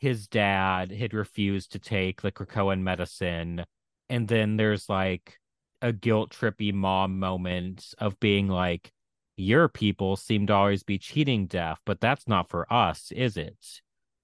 [0.00, 3.64] his dad had refused to take the Krakoan medicine.
[4.08, 5.38] And then there's like
[5.82, 8.92] a guilt trippy mom moment of being like,
[9.36, 13.58] your people seem to always be cheating death, but that's not for us, is it?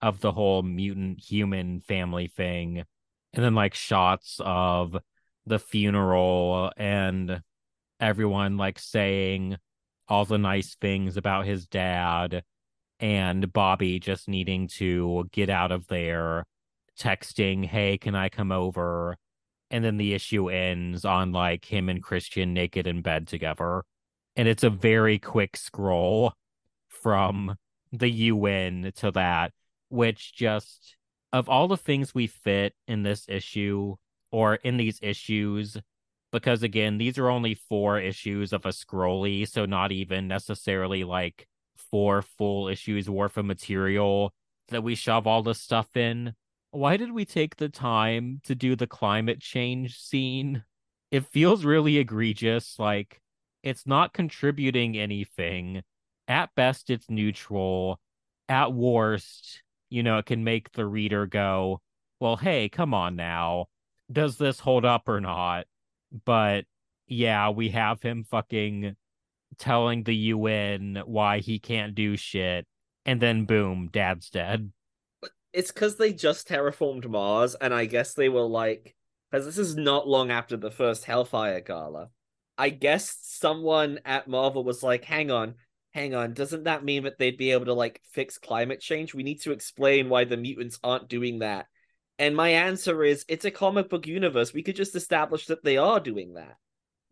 [0.02, 2.84] Of the whole mutant human family thing.
[3.32, 4.96] And then like shots of
[5.44, 7.40] the funeral and
[8.00, 9.56] everyone like saying
[10.08, 12.42] all the nice things about his dad
[13.00, 16.44] and Bobby just needing to get out of there,
[16.98, 19.16] texting, Hey, can I come over?
[19.70, 23.82] And then the issue ends on like him and Christian naked in bed together
[24.36, 26.34] and it's a very quick scroll
[26.88, 27.56] from
[27.90, 29.52] the UN to that,
[29.88, 30.96] which just
[31.32, 33.96] of all the things we fit in this issue
[34.30, 35.78] or in these issues,
[36.30, 41.48] because again, these are only four issues of a scrolly, so not even necessarily like
[41.78, 44.32] four full issues worth of material
[44.68, 46.34] that we shove all this stuff in.
[46.70, 50.64] Why did we take the time to do the climate change scene?
[51.10, 52.78] It feels really egregious.
[52.78, 53.20] Like,
[53.62, 55.82] it's not contributing anything.
[56.28, 58.00] At best, it's neutral.
[58.48, 61.80] At worst, you know, it can make the reader go,
[62.20, 63.66] well, hey, come on now.
[64.10, 65.66] Does this hold up or not?
[66.24, 66.64] But
[67.06, 68.96] yeah, we have him fucking
[69.58, 72.66] telling the UN why he can't do shit.
[73.04, 74.72] And then boom, dad's dead.
[75.52, 78.94] It's because they just terraformed Mars, and I guess they were like,
[79.30, 82.10] because this is not long after the first Hellfire Gala.
[82.58, 85.54] I guess someone at Marvel was like, hang on,
[85.92, 89.14] hang on, doesn't that mean that they'd be able to like fix climate change?
[89.14, 91.66] We need to explain why the mutants aren't doing that.
[92.18, 94.52] And my answer is it's a comic book universe.
[94.52, 96.56] We could just establish that they are doing that.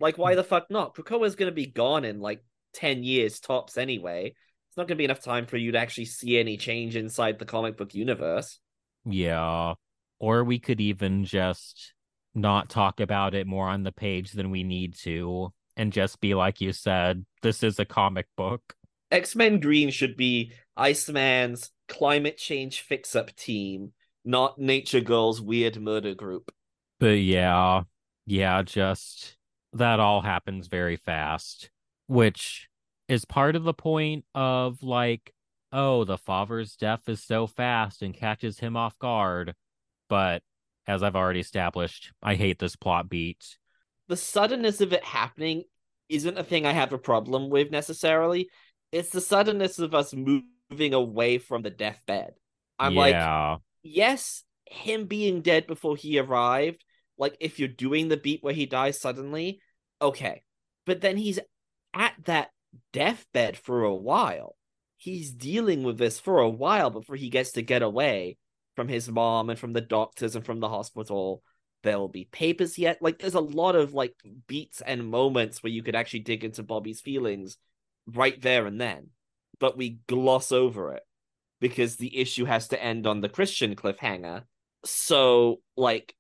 [0.05, 0.37] Like, why hmm.
[0.37, 0.95] the fuck not?
[0.95, 2.45] Krakoa's gonna be gone in like
[2.75, 4.35] 10 years tops anyway.
[4.69, 7.47] It's not gonna be enough time for you to actually see any change inside the
[7.47, 8.59] comic book universe.
[9.07, 9.73] Yeah.
[10.19, 11.95] Or we could even just
[12.35, 16.35] not talk about it more on the page than we need to and just be
[16.35, 18.75] like you said this is a comic book
[19.13, 23.93] x-men green should be iceman's climate change fix-up team
[24.25, 26.51] not nature girl's weird murder group
[26.99, 27.83] but yeah
[28.27, 29.37] yeah just
[29.75, 31.71] that all happens very fast
[32.07, 32.69] which
[33.09, 35.33] is part of the point of like
[35.73, 39.55] oh the father's death is so fast and catches him off guard
[40.09, 40.43] but
[40.87, 43.57] as I've already established, I hate this plot beat.
[44.09, 45.65] The suddenness of it happening
[46.09, 48.49] isn't a thing I have a problem with necessarily.
[48.93, 52.35] It's the suddenness of us moving away from the deathbed.
[52.79, 53.01] I'm yeah.
[53.51, 56.84] like, yes, him being dead before he arrived,
[57.19, 59.61] like if you're doing the beat where he dies suddenly,
[60.01, 60.43] okay.
[60.87, 61.39] But then he's
[61.95, 62.51] at that
[62.93, 64.57] deathbed for a while.
[64.97, 68.39] He's dealing with this for a while before he gets to get away
[68.77, 71.43] from his mom and from the doctors and from the hospital.
[71.83, 72.99] There will be papers yet.
[73.03, 74.15] Like, there's a lot of like
[74.47, 77.59] beats and moments where you could actually dig into Bobby's feelings
[78.07, 79.11] right there and then.
[79.61, 81.03] But we gloss over it
[81.61, 84.45] because the issue has to end on the Christian cliffhanger.
[84.85, 86.15] So, like,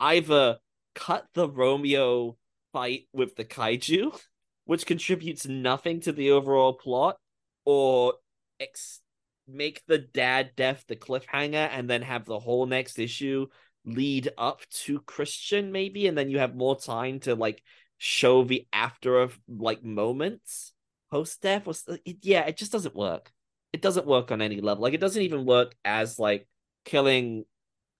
[0.00, 0.58] either
[0.94, 2.36] cut the Romeo
[2.72, 4.18] fight with the kaiju,
[4.64, 7.16] which contributes nothing to the overall plot,
[7.64, 8.14] or
[8.58, 9.00] ex-
[9.46, 13.46] make the dad death the cliffhanger and then have the whole next issue
[13.84, 17.62] lead up to Christian, maybe, and then you have more time to like
[17.98, 20.72] show the after of like moments
[21.10, 21.66] post death.
[21.66, 23.30] Was uh, yeah, it just doesn't work.
[23.72, 24.82] It doesn't work on any level.
[24.82, 26.46] Like it doesn't even work as like
[26.84, 27.44] killing.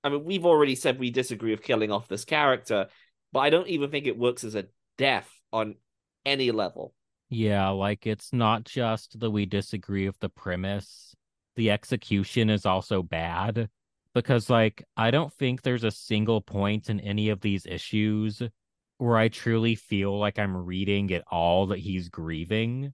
[0.03, 2.88] I mean, we've already said we disagree with killing off this character,
[3.32, 4.66] but I don't even think it works as a
[4.98, 5.76] death on
[6.24, 6.94] any level.
[7.28, 11.14] Yeah, like it's not just that we disagree with the premise,
[11.57, 13.68] the execution is also bad.
[14.12, 18.42] Because, like, I don't think there's a single point in any of these issues
[18.98, 22.92] where I truly feel like I'm reading it all that he's grieving.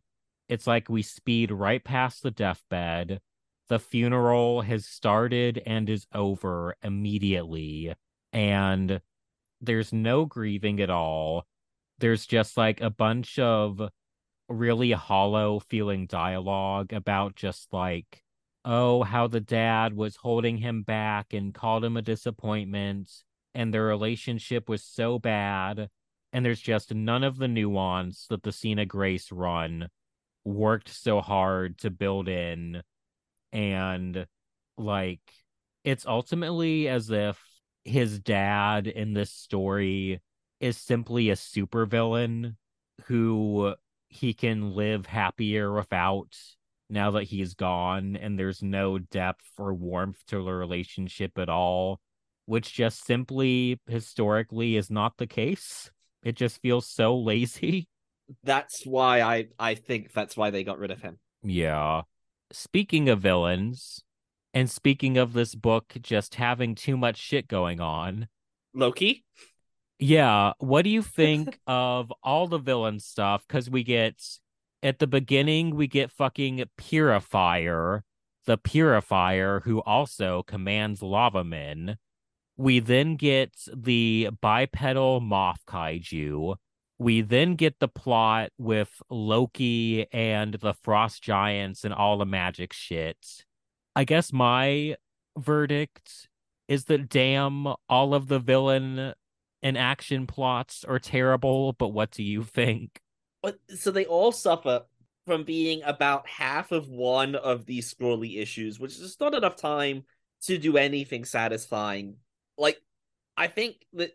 [0.51, 3.21] It's like we speed right past the deathbed.
[3.69, 7.95] The funeral has started and is over immediately.
[8.33, 9.01] And
[9.61, 11.47] there's no grieving at all.
[11.99, 13.81] There's just like a bunch of
[14.49, 18.23] really hollow feeling dialogue about just like,
[18.65, 23.11] oh, how the dad was holding him back and called him a disappointment,
[23.55, 25.89] and their relationship was so bad.
[26.33, 29.89] And there's just none of the nuance that the Sina Grace run
[30.45, 32.83] worked so hard to build in.
[33.57, 34.27] And
[34.77, 35.23] like,
[35.83, 37.43] it's ultimately as if
[37.85, 40.21] his dad in this story
[40.61, 42.57] is simply a supervillain
[43.07, 43.75] who
[44.09, 46.37] he can live happier without
[46.91, 51.99] now that he's gone and there's no depth or warmth to the relationship at all
[52.45, 55.91] which just simply historically is not the case.
[56.23, 57.89] It just feels so lazy.
[58.45, 61.19] That's why i i think that's why they got rid of him.
[61.43, 62.03] Yeah
[62.53, 64.03] speaking of villains
[64.55, 68.29] and speaking of this book just having too much shit going on.
[68.75, 69.25] Loki?
[69.99, 73.45] Yeah what do you think of all the villain stuff?
[73.47, 74.23] Because we get
[74.83, 78.05] at the beginning we get fucking purifier
[78.47, 81.99] the purifier who also commands lava men.
[82.57, 86.57] We then get the bipedal moth kaiju
[86.99, 92.73] we then get the plot with loki and the frost giants and all the magic
[92.73, 93.45] shit
[93.95, 94.97] i guess my
[95.37, 96.29] verdict
[96.69, 99.15] is that damn all of the villain
[99.63, 103.01] and action plots are terrible, but what do you think?
[103.75, 104.83] So they all suffer
[105.25, 109.57] from being about half of one of these scrolly issues, which is just not enough
[109.57, 110.05] time
[110.43, 112.17] to do anything satisfying.
[112.57, 112.81] Like,
[113.37, 114.13] I think that,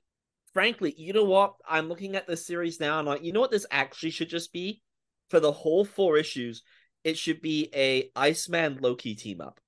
[0.53, 1.55] frankly, you know what?
[1.67, 4.53] I'm looking at this series now, and like, you know what this actually should just
[4.53, 4.81] be
[5.29, 6.63] for the whole four issues.
[7.03, 9.59] It should be a Iceman Loki team up.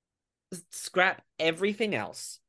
[0.71, 2.39] Scrap everything else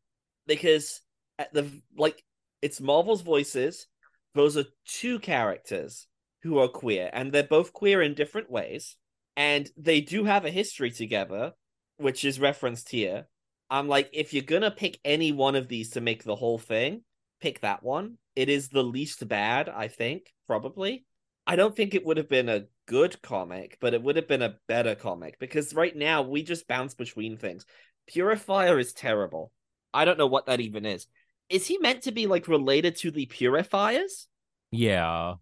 [0.47, 1.01] because
[1.39, 2.22] at the like
[2.61, 3.87] it's Marvel's voices.
[4.35, 6.07] Those are two characters
[6.43, 8.97] who are queer, and they're both queer in different ways.
[9.37, 11.52] And they do have a history together,
[11.97, 13.27] which is referenced here.
[13.70, 17.02] I'm like, if you're gonna pick any one of these to make the whole thing,
[17.44, 18.18] pick that one.
[18.34, 21.04] It is the least bad, I think, probably.
[21.46, 24.42] I don't think it would have been a good comic, but it would have been
[24.42, 27.66] a better comic because right now we just bounce between things.
[28.06, 29.52] Purifier is terrible.
[29.92, 31.06] I don't know what that even is
[31.48, 34.28] is he meant to be like related to the purifiers?
[34.70, 35.34] Yeah.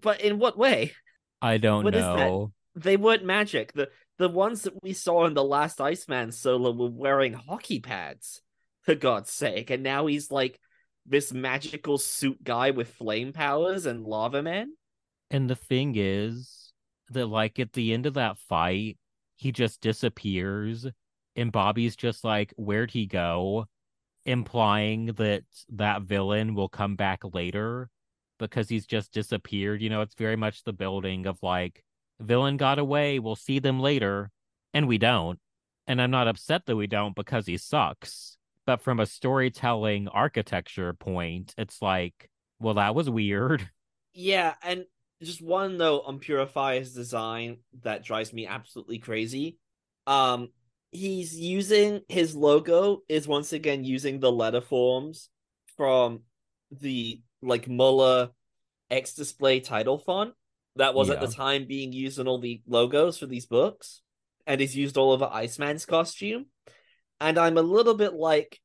[0.00, 0.92] But in what way?
[1.42, 2.52] I don't What is know.
[2.74, 3.72] They weren't magic.
[3.72, 8.40] The the ones that we saw in the last Iceman solo were wearing hockey pads,
[8.82, 9.70] for God's sake.
[9.70, 10.58] And now he's like
[11.08, 14.72] this magical suit guy with flame powers and lava man.
[15.30, 16.72] And the thing is
[17.10, 18.98] that like at the end of that fight,
[19.36, 20.86] he just disappears
[21.36, 23.66] and Bobby's just like, where'd he go?
[24.24, 27.88] Implying that that villain will come back later
[28.38, 29.80] because he's just disappeared.
[29.80, 31.84] You know, it's very much the building of like,
[32.20, 34.30] villain got away, we'll see them later.
[34.74, 35.38] And we don't.
[35.86, 38.37] And I'm not upset that we don't because he sucks.
[38.68, 42.28] But from a storytelling architecture point, it's like,
[42.60, 43.66] well, that was weird.
[44.12, 44.84] Yeah, and
[45.22, 49.58] just one note on Purifier's design that drives me absolutely crazy.
[50.08, 50.48] Um,
[50.90, 55.30] he's using his logo is once again using the letter forms
[55.76, 56.22] from
[56.72, 58.30] the like Muller
[58.90, 60.34] X display title font
[60.76, 64.02] that was at the time being used in all the logos for these books
[64.48, 66.46] and is used all over Iceman's costume.
[67.20, 68.60] And I'm a little bit like,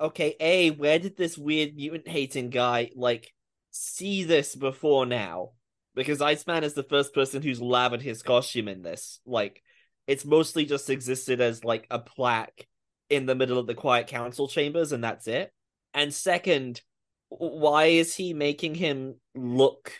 [0.00, 3.32] okay, A, where did this weird mutant hating guy like
[3.70, 5.50] see this before now?
[5.94, 9.20] Because Iceman is the first person who's lathered his costume in this.
[9.26, 9.62] Like,
[10.06, 12.66] it's mostly just existed as like a plaque
[13.10, 15.52] in the middle of the quiet council chambers, and that's it.
[15.92, 16.80] And second,
[17.28, 19.92] why is he making him look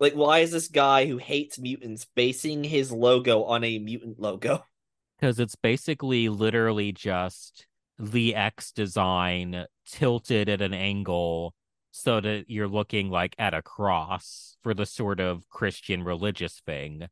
[0.00, 4.64] like why is this guy who hates mutants basing his logo on a mutant logo?
[5.18, 7.66] because it's basically literally just
[7.98, 11.54] the X design tilted at an angle
[11.90, 17.06] so that you're looking like at a cross for the sort of Christian religious thing.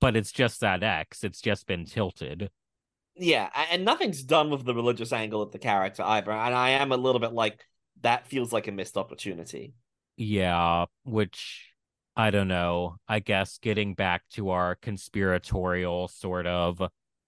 [0.00, 2.50] But it's just that X, it's just been tilted.
[3.14, 6.32] Yeah, and nothing's done with the religious angle of the character either.
[6.32, 7.64] And I am a little bit like
[8.02, 9.74] that feels like a missed opportunity.
[10.16, 11.72] Yeah, which
[12.16, 12.96] I don't know.
[13.08, 16.82] I guess getting back to our conspiratorial sort of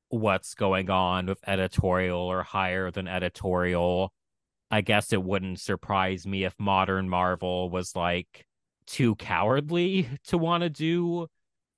[0.09, 4.13] what's going on with editorial or higher than editorial,
[4.71, 8.47] I guess it wouldn't surprise me if modern Marvel was like
[8.87, 11.29] too cowardly to want to do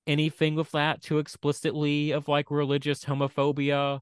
[0.07, 4.01] anything with that too explicitly of like religious homophobia.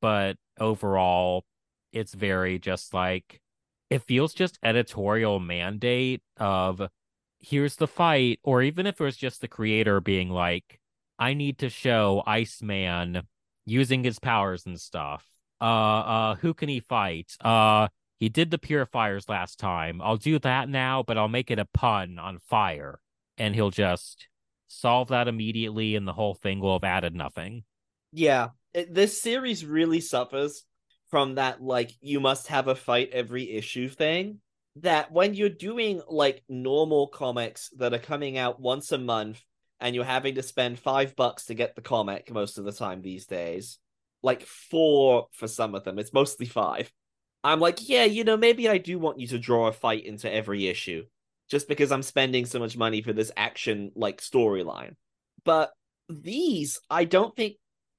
[0.00, 1.44] But overall,
[1.92, 3.40] it's very just like
[3.90, 6.80] it feels just editorial mandate of
[7.40, 10.78] here's the fight or even if it was just the creator being like
[11.18, 13.22] i need to show iceman
[13.70, 15.26] using his powers and stuff.
[15.60, 17.32] Uh uh who can he fight?
[17.40, 17.88] Uh
[18.18, 20.00] he did the purifiers last time.
[20.02, 23.00] I'll do that now but i'll make it a pun on fire.
[23.38, 24.28] And he'll just
[24.68, 27.64] solve that immediately and the whole thing will have added nothing.
[28.12, 30.64] Yeah, it, this series really suffers
[31.10, 34.40] from that like you must have a fight every issue thing.
[34.76, 39.42] That when you're doing like normal comics that are coming out once a month
[39.80, 43.00] and you're having to spend five bucks to get the comic most of the time
[43.00, 43.78] these days,
[44.22, 46.92] like four for some of them, it's mostly five.
[47.42, 50.30] I'm like, yeah, you know, maybe I do want you to draw a fight into
[50.30, 51.04] every issue
[51.50, 54.94] just because I'm spending so much money for this action like storyline.
[55.44, 55.72] But
[56.08, 57.56] these, I don't think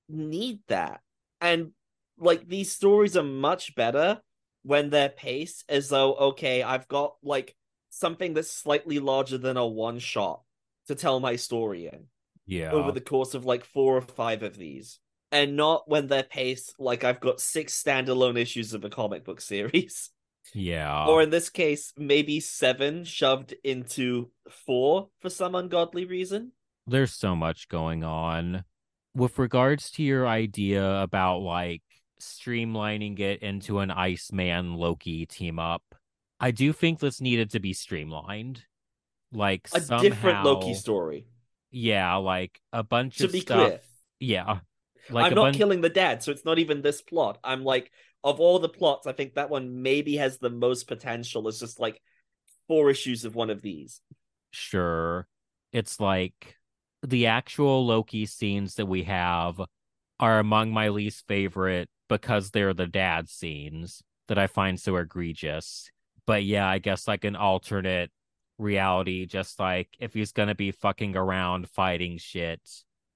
[0.07, 1.01] need that.
[1.41, 1.71] And
[2.19, 4.21] like these stories are much better
[4.63, 7.55] when they're paced as though, okay, I've got like
[7.89, 10.43] something that's slightly larger than a one shot
[10.91, 12.05] to tell my story in
[12.45, 14.99] yeah over the course of like four or five of these.
[15.33, 19.39] And not when they're paced like I've got six standalone issues of a comic book
[19.41, 20.09] series.
[20.53, 26.51] yeah or in this case, maybe seven shoved into four for some ungodly reason.
[26.87, 28.63] there's so much going on
[29.15, 31.83] with regards to your idea about like
[32.19, 35.83] streamlining it into an Iceman Loki team up.
[36.39, 38.63] I do think this needed to be streamlined.
[39.31, 41.27] Like A somehow, different Loki story.
[41.71, 43.57] Yeah, like a bunch To of be stuff.
[43.67, 43.79] clear.
[44.19, 44.59] Yeah.
[45.09, 47.39] Like I'm not bunch killing the dad, so it's not even this plot.
[47.43, 47.91] I'm like,
[48.23, 51.47] of all the plots, I think that one maybe has the most potential.
[51.47, 52.01] It's just like
[52.67, 54.01] four issues of one of these.
[54.51, 55.27] sure.
[55.73, 56.57] It's like
[57.01, 59.59] the actual Loki scenes that we have
[60.19, 65.89] are among my least favorite because they're the dad scenes that I find so egregious.
[66.27, 68.11] But yeah, I guess like an alternate
[68.57, 72.61] reality, just like if he's gonna be fucking around fighting shit,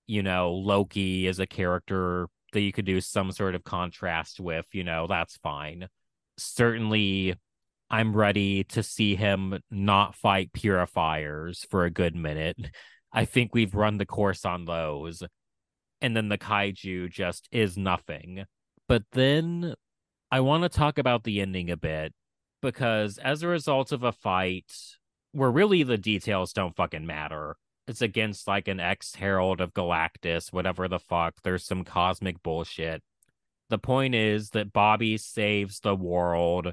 [0.08, 4.66] you know, Loki is a character that you could do some sort of contrast with,
[4.72, 5.88] you know, that's fine.
[6.38, 7.36] Certainly
[7.90, 12.58] I'm ready to see him not fight purifiers for a good minute.
[13.14, 15.24] I think we've run the course on those.
[16.02, 18.44] And then the kaiju just is nothing.
[18.90, 19.74] But then
[20.30, 22.14] I want to talk about the ending a bit
[22.62, 24.72] because as a result of a fight
[25.36, 27.58] where really the details don't fucking matter,
[27.90, 31.36] it's against like an ex herald of Galactus, whatever the fuck.
[31.44, 33.04] There's some cosmic bullshit.
[33.70, 36.72] The point is that Bobby saves the world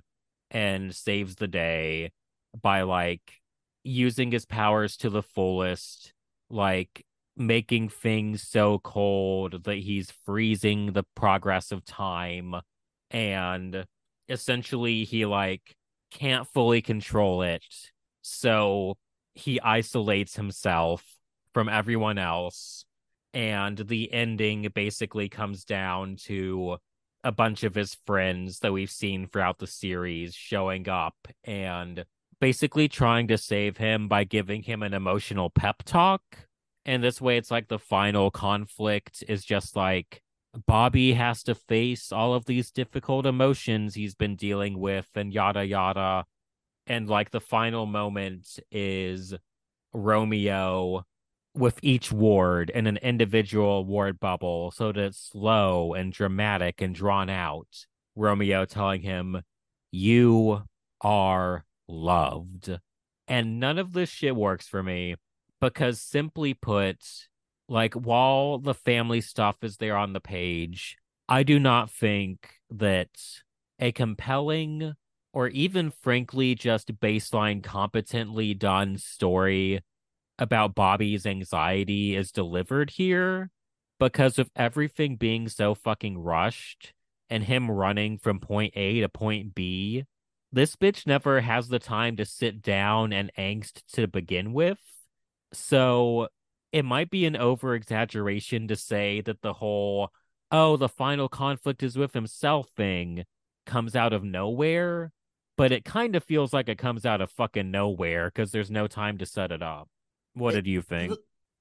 [0.52, 2.12] and saves the day
[2.60, 3.40] by like
[3.82, 6.12] using his powers to the fullest,
[6.48, 7.04] like
[7.36, 12.54] making things so cold that he's freezing the progress of time
[13.10, 13.86] and
[14.28, 15.74] essentially he like
[16.12, 17.64] can't fully control it
[18.22, 18.96] so
[19.34, 21.04] he isolates himself
[21.52, 22.84] from everyone else
[23.34, 26.76] and the ending basically comes down to
[27.24, 32.04] a bunch of his friends that we've seen throughout the series showing up and
[32.40, 36.22] basically trying to save him by giving him an emotional pep talk.
[36.84, 40.20] And this way, it's like the final conflict is just like
[40.66, 45.64] Bobby has to face all of these difficult emotions he's been dealing with, and yada
[45.64, 46.24] yada.
[46.86, 49.34] And like the final moment is
[49.92, 51.04] Romeo
[51.54, 56.94] with each ward in an individual ward bubble so that it's slow and dramatic and
[56.94, 57.86] drawn out.
[58.16, 59.42] Romeo telling him,
[59.90, 60.62] You
[61.00, 62.78] are loved.
[63.28, 65.16] And none of this shit works for me
[65.60, 66.98] because, simply put,
[67.68, 70.96] like while the family stuff is there on the page,
[71.28, 73.10] I do not think that
[73.78, 74.94] a compelling
[75.32, 79.80] or even frankly just baseline competently done story
[80.38, 83.50] about Bobby's anxiety is delivered here
[83.98, 86.92] because of everything being so fucking rushed
[87.30, 90.04] and him running from point A to point B.
[90.50, 94.78] This bitch never has the time to sit down and angst to begin with.
[95.52, 96.28] So
[96.72, 100.10] it might be an over exaggeration to say that the whole,
[100.50, 103.24] oh, the final conflict is with himself thing
[103.64, 105.12] comes out of nowhere,
[105.56, 108.86] but it kind of feels like it comes out of fucking nowhere because there's no
[108.86, 109.88] time to set it up.
[110.34, 111.14] What did you think?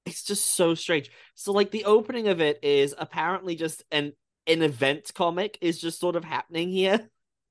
[0.06, 1.12] It's just so strange.
[1.36, 4.14] So like the opening of it is apparently just an
[4.48, 7.08] an event comic is just sort of happening here.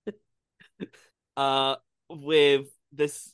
[1.37, 1.77] uh
[2.09, 3.33] with this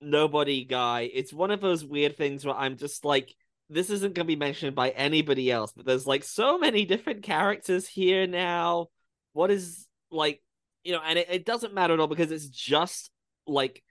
[0.00, 1.10] nobody guy.
[1.12, 3.34] It's one of those weird things where I'm just like
[3.70, 7.22] this isn't going to be mentioned by anybody else, but there's like so many different
[7.22, 8.88] characters here now.
[9.34, 10.40] What is like,
[10.88, 13.10] you know, and it, it doesn't matter at all because it's just
[13.46, 13.82] like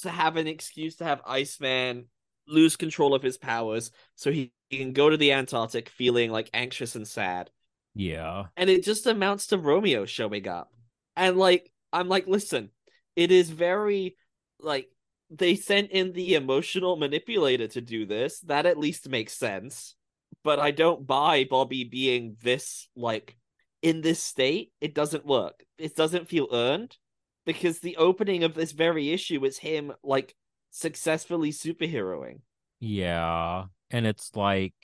[0.00, 2.06] to have an excuse to have Iceman
[2.48, 6.48] lose control of his powers so he, he can go to the Antarctic feeling like
[6.54, 7.50] anxious and sad.
[7.94, 8.44] Yeah.
[8.56, 10.72] And it just amounts to Romeo showing up.
[11.14, 12.70] And like, I'm like, listen,
[13.16, 14.16] it is very
[14.58, 14.88] like
[15.28, 18.40] they sent in the emotional manipulator to do this.
[18.40, 19.94] That at least makes sense.
[20.42, 23.36] But I don't buy Bobby being this like
[23.82, 24.72] in this state.
[24.80, 25.64] It doesn't work.
[25.78, 26.96] It doesn't feel earned
[27.44, 30.34] because the opening of this very issue is him like
[30.70, 32.40] successfully superheroing.
[32.80, 33.64] Yeah.
[33.90, 34.74] And it's like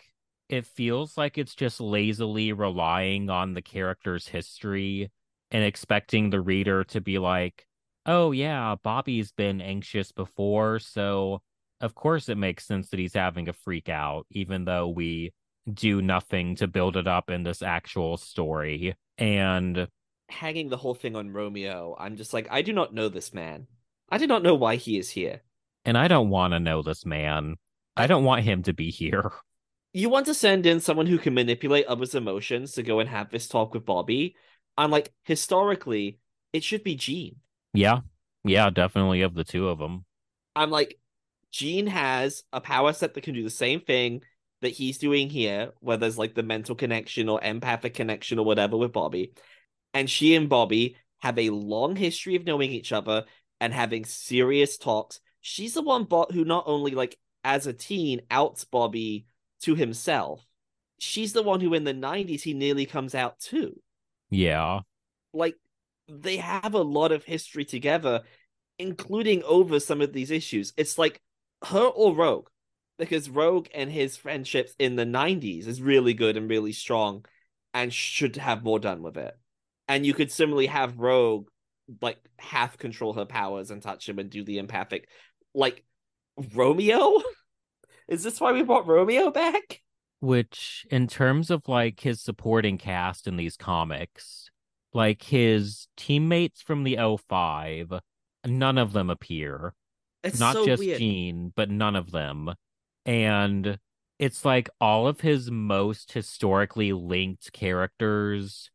[0.48, 5.10] it feels like it's just lazily relying on the character's history
[5.50, 7.66] and expecting the reader to be like,
[8.06, 10.78] oh, yeah, Bobby's been anxious before.
[10.78, 11.40] So,
[11.80, 15.32] of course, it makes sense that he's having a freak out, even though we
[15.72, 18.94] do nothing to build it up in this actual story.
[19.18, 19.88] And
[20.28, 23.66] hanging the whole thing on Romeo, I'm just like, I do not know this man.
[24.10, 25.42] I do not know why he is here.
[25.84, 27.56] And I don't want to know this man.
[27.96, 29.32] I don't want him to be here.
[29.94, 33.28] You want to send in someone who can manipulate others' emotions to go and have
[33.28, 34.36] this talk with Bobby.
[34.78, 36.18] I'm like, historically,
[36.54, 37.36] it should be Jean.
[37.74, 38.00] Yeah.
[38.42, 40.06] Yeah, definitely of the two of them.
[40.56, 40.98] I'm like,
[41.50, 44.22] Jean has a power set that can do the same thing
[44.62, 48.76] that he's doing here, where there's like the mental connection or empathic connection or whatever
[48.76, 49.32] with Bobby.
[49.92, 53.24] And she and Bobby have a long history of knowing each other
[53.60, 55.20] and having serious talks.
[55.40, 59.26] She's the one bot who not only like as a teen outs Bobby
[59.62, 60.46] to himself,
[60.98, 63.80] she's the one who in the 90s he nearly comes out too.
[64.30, 64.80] Yeah.
[65.34, 65.56] Like
[66.08, 68.22] they have a lot of history together,
[68.78, 70.72] including over some of these issues.
[70.76, 71.20] It's like
[71.64, 72.48] her or Rogue,
[72.98, 77.24] because Rogue and his friendships in the 90s is really good and really strong
[77.74, 79.36] and should have more done with it.
[79.88, 81.48] And you could similarly have Rogue
[82.00, 85.08] like half control her powers and touch him and do the empathic.
[85.54, 85.84] Like
[86.54, 87.22] Romeo?
[88.08, 89.80] Is this why we brought Romeo back?
[90.20, 94.50] Which, in terms of like his supporting cast in these comics,
[94.92, 96.98] like his teammates from the
[97.28, 97.92] 05
[98.44, 99.72] none of them appear
[100.22, 100.98] it's not so just weird.
[100.98, 102.50] Jean, but none of them
[103.04, 103.78] and
[104.18, 108.70] it's like all of his most historically linked characters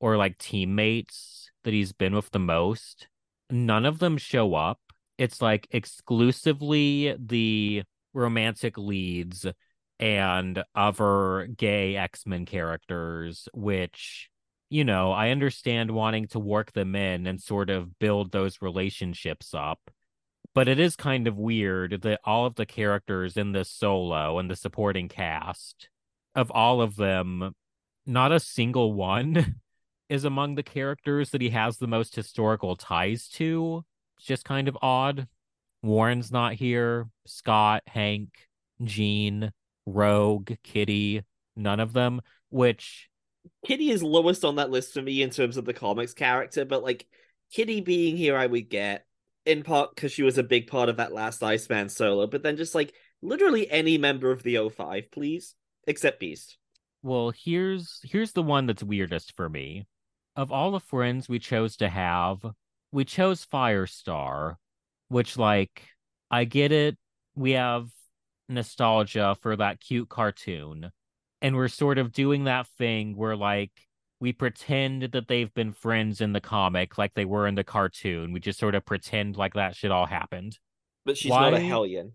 [0.00, 3.08] or like teammates that he's been with the most
[3.50, 4.80] none of them show up
[5.16, 7.82] it's like exclusively the
[8.14, 9.46] romantic leads
[10.00, 14.30] and other gay x-men characters which
[14.70, 19.54] you know, I understand wanting to work them in and sort of build those relationships
[19.54, 19.80] up.
[20.54, 24.50] But it is kind of weird that all of the characters in this solo and
[24.50, 25.88] the supporting cast,
[26.34, 27.54] of all of them,
[28.06, 29.56] not a single one
[30.08, 33.84] is among the characters that he has the most historical ties to.
[34.16, 35.28] It's just kind of odd.
[35.82, 37.08] Warren's not here.
[37.26, 38.30] Scott, Hank,
[38.82, 39.52] Jean,
[39.86, 41.22] Rogue, Kitty,
[41.56, 42.20] none of them,
[42.50, 43.08] which
[43.64, 46.82] Kitty is lowest on that list for me in terms of the comics character, but
[46.82, 47.06] like
[47.52, 49.06] Kitty being here, I would get
[49.48, 52.56] in part because she was a big part of that last Iceman solo, but then
[52.56, 52.92] just like
[53.22, 55.54] literally any member of the 05, please,
[55.86, 56.58] except Beast.
[57.02, 59.86] Well, here's here's the one that's weirdest for me.
[60.36, 62.44] Of all the friends we chose to have,
[62.92, 64.56] we chose Firestar,
[65.08, 65.82] which like
[66.30, 66.96] I get it.
[67.34, 67.88] We have
[68.48, 70.90] nostalgia for that cute cartoon.
[71.40, 73.70] And we're sort of doing that thing where like
[74.20, 78.32] we pretend that they've been friends in the comic like they were in the cartoon.
[78.32, 80.58] We just sort of pretend like that shit all happened.
[81.04, 82.12] But she's not a Hellion.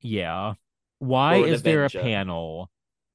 [0.00, 0.54] Yeah.
[0.98, 2.70] Why is there a panel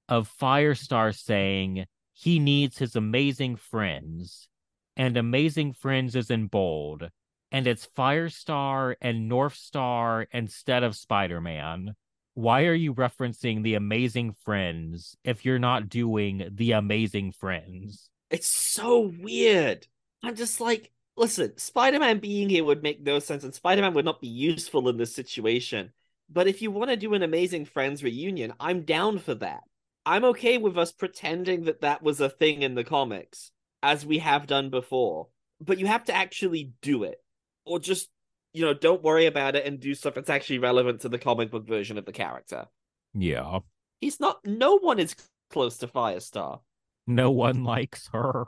[0.09, 4.49] of Firestar saying he needs his amazing friends?
[4.97, 7.09] And amazing friends is in bold.
[7.51, 11.95] And it's Firestar and Northstar instead of Spider Man.
[12.33, 18.09] Why are you referencing the amazing friends if you're not doing the amazing friends?
[18.29, 19.87] It's so weird.
[20.23, 23.93] I'm just like, listen, Spider Man being here would make no sense, and Spider Man
[23.93, 25.91] would not be useful in this situation.
[26.29, 29.61] But if you want to do an Amazing Friends reunion, I'm down for that.
[30.05, 33.51] I'm okay with us pretending that that was a thing in the comics,
[33.83, 35.27] as we have done before.
[35.61, 37.17] But you have to actually do it.
[37.65, 38.09] Or just,
[38.53, 41.49] you know, don't worry about it and do stuff that's actually relevant to the comic
[41.51, 42.67] book version of the character.
[43.13, 43.59] Yeah.
[44.01, 45.15] He's not, no one is
[45.49, 46.59] close to Firestar.
[47.07, 48.45] No one likes her.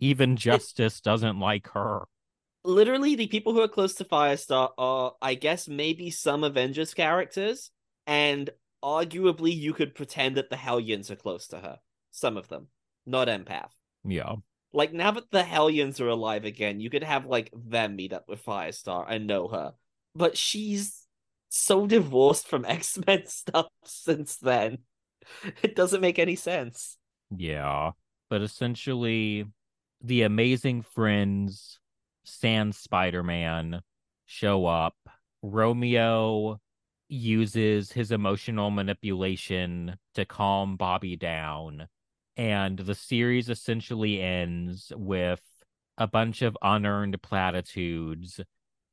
[0.00, 2.04] Even Justice doesn't like her.
[2.64, 7.70] literally the people who are close to Firestar are, I guess, maybe some Avengers characters,
[8.06, 8.50] and
[8.82, 11.78] arguably you could pretend that the Hellions are close to her.
[12.10, 12.68] Some of them,
[13.06, 13.70] not Empath.
[14.04, 14.36] Yeah.
[14.72, 18.28] Like now that the Hellions are alive again, you could have like them meet up
[18.28, 19.74] with Firestar and know her,
[20.14, 21.06] but she's
[21.48, 24.78] so divorced from X Men stuff since then.
[25.62, 26.98] It doesn't make any sense.
[27.36, 27.92] Yeah.
[28.30, 29.46] But essentially,
[30.00, 31.78] the amazing friends,
[32.24, 33.80] Sans Spider Man,
[34.26, 34.96] show up.
[35.42, 36.60] Romeo
[37.08, 41.88] uses his emotional manipulation to calm Bobby down.
[42.36, 45.42] And the series essentially ends with
[45.96, 48.40] a bunch of unearned platitudes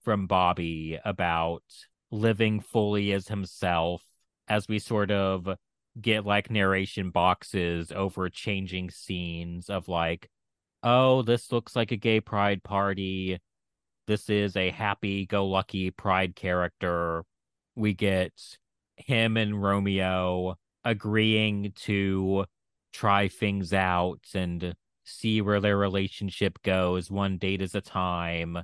[0.04, 1.64] from Bobby about
[2.12, 4.04] living fully as himself
[4.48, 5.48] as we sort of
[6.00, 10.30] get like narration boxes over changing scenes of like,
[10.84, 13.40] oh, this looks like a gay pride party.
[14.08, 17.24] This is a happy go lucky pride character.
[17.76, 18.34] We get
[18.96, 22.46] him and Romeo agreeing to
[22.94, 28.58] try things out and see where their relationship goes one date at a time.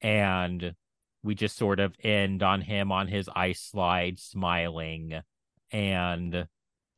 [0.00, 0.74] And
[1.22, 5.22] we just sort of end on him on his ice slide smiling
[5.72, 6.46] and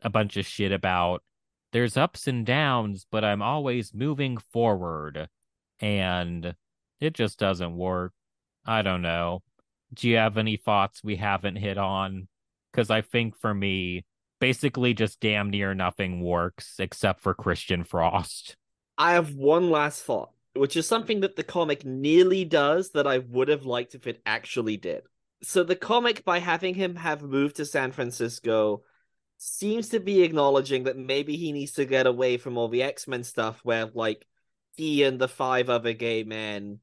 [0.03, 1.23] a bunch of shit about
[1.73, 5.29] there's ups and downs, but I'm always moving forward.
[5.81, 6.55] And
[7.01, 8.13] it just doesn't work.
[8.65, 9.43] I don't know.
[9.93, 12.29] Do you have any thoughts we haven't hit on?
[12.73, 14.05] Because I think for me,
[14.41, 18.57] basically just damn near nothing works except for Christian Frost.
[18.99, 23.19] I have one last thought, which is something that the comic nearly does that I
[23.19, 25.03] would have liked if it actually did.
[25.43, 28.83] So the comic, by having him have moved to San Francisco,
[29.39, 33.25] seems to be acknowledging that maybe he needs to get away from all the X-Men
[33.25, 34.27] stuff where like
[34.77, 36.81] he and the five other gay men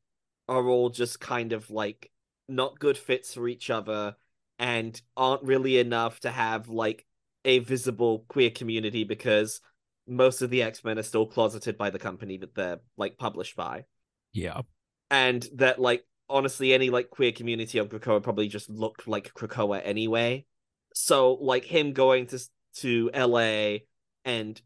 [0.48, 2.12] are all just kind of like
[2.48, 4.16] not good fits for each other
[4.60, 7.06] and aren't really enough to have like
[7.46, 9.62] a visible queer community because
[10.08, 13.86] most of the X-Men are still closeted by the company that they're like published by.
[14.34, 14.62] Yeah.
[15.10, 19.82] And that like honestly any like queer community on Krakoa probably just looked like Krakoa
[19.84, 20.46] anyway.
[20.94, 22.40] So like him going to
[22.78, 23.80] to LA
[24.26, 24.62] and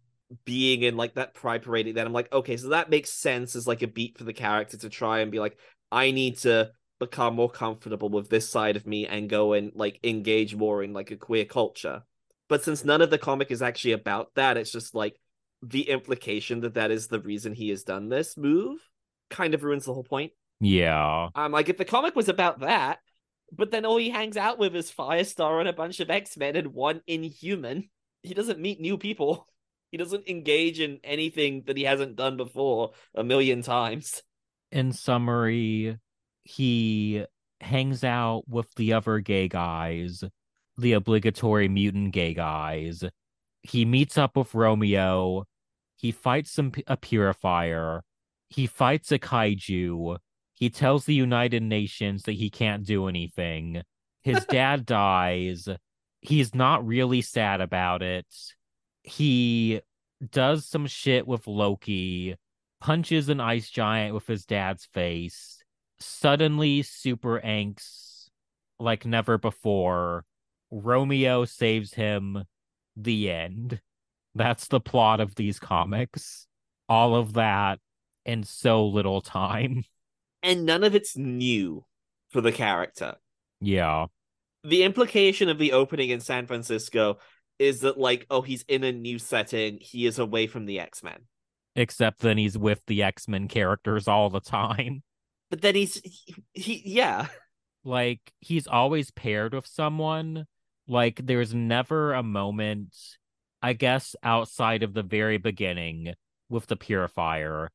[0.46, 3.66] being in like that pride parade then I'm like okay so that makes sense as
[3.66, 5.58] like a beat for the character to try and be like
[5.90, 10.00] I need to become more comfortable with this side of me and go and like
[10.04, 12.04] engage more in like a queer culture.
[12.50, 15.20] But since none of the comic is actually about that, it's just like
[15.62, 18.80] the implication that that is the reason he has done this move
[19.30, 20.32] kind of ruins the whole point.
[20.60, 21.30] Yeah.
[21.36, 23.00] I'm like, if the comic was about that,
[23.52, 26.56] but then all he hangs out with is Firestar and a bunch of X Men
[26.56, 27.90] and one Inhuman,
[28.24, 29.48] he doesn't meet new people.
[29.90, 34.22] He doesn't engage in anything that he hasn't done before a million times.
[34.70, 35.98] In summary,
[36.44, 37.24] he
[37.62, 40.26] hangs out with the other gay guys,
[40.78, 43.06] the obligatory mutant gay guys.
[43.62, 45.46] He meets up with Romeo.
[45.96, 48.04] He fights some a purifier.
[48.50, 50.18] He fights a kaiju.
[50.58, 53.84] He tells the United Nations that he can't do anything.
[54.24, 55.70] His dad dies.
[56.22, 58.26] He's not really sad about it.
[59.04, 59.82] He
[60.32, 62.38] does some shit with Loki,
[62.82, 65.64] punches an ice giant with his dad's face,
[66.00, 68.30] suddenly super angst
[68.80, 70.26] like never before.
[70.72, 72.46] Romeo saves him.
[72.96, 73.80] The end.
[74.34, 76.48] That's the plot of these comics.
[76.90, 77.78] All of that
[78.26, 79.84] in so little time.
[80.48, 81.86] And none of it's new
[82.30, 83.16] for the character.
[83.62, 84.08] Yeah.
[84.64, 87.20] the implication of the opening in San Francisco
[87.60, 91.22] is that like oh he's in a new setting he is away from the x-men
[91.78, 95.04] Except then he's with the X Men characters all the time.
[95.52, 97.28] but then he's he, he yeah
[97.84, 100.48] Like he's always paired with someone.
[100.88, 102.96] Like there's never a moment,
[103.62, 106.16] I guess, outside of the very beginning
[106.50, 107.70] with the Purifier.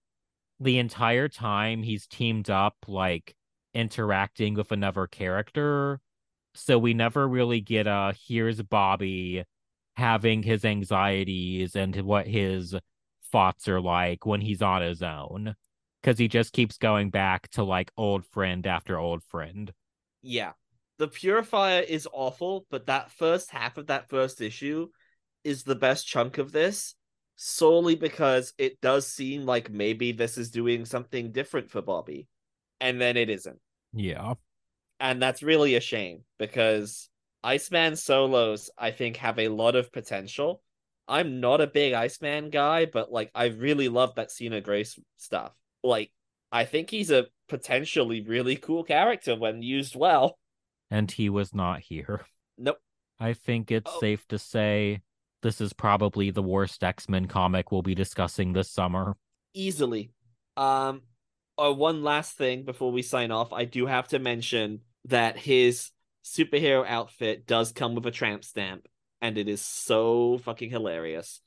[0.62, 3.34] The entire time he's teamed up, like
[3.74, 6.00] interacting with another character.
[6.54, 9.44] So we never really get a here's Bobby
[9.96, 12.74] having his anxieties and what his
[13.32, 15.54] thoughts are like when he's on his own.
[16.00, 19.72] Because he just keeps going back to like old friend after old friend.
[20.22, 20.52] yeah
[20.98, 24.88] the purifier is awful but that first half of that first issue
[25.44, 26.94] is the best chunk of this
[27.36, 32.28] solely because it does seem like maybe this is doing something different for bobby
[32.80, 33.58] and then it isn't
[33.92, 34.34] Yeah.
[35.00, 37.08] and that's really a shame because
[37.44, 40.62] Iceman solos I think have a lot of potential.
[41.08, 45.52] I'm not a big Iceman guy, but like I really love that Sina Grace stuff.
[45.82, 46.12] Like
[46.52, 50.38] I think he's a potentially really cool character when used well.
[50.88, 52.24] And he was not here.
[52.56, 52.78] Nope.
[53.18, 53.98] I think it's Oh.
[53.98, 55.00] safe to say
[55.42, 59.16] this is probably the worst X Men comic we'll be discussing this summer.
[59.54, 60.10] Easily.
[60.56, 61.02] Um
[61.58, 65.90] uh, one last thing before we sign off, I do have to mention that his
[66.24, 68.88] superhero outfit does come with a tramp stamp,
[69.20, 71.40] and it is so fucking hilarious.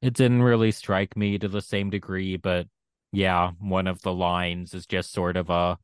[0.00, 2.66] It didn't really strike me to the same degree, but
[3.12, 5.76] yeah, one of the lines is just sort of a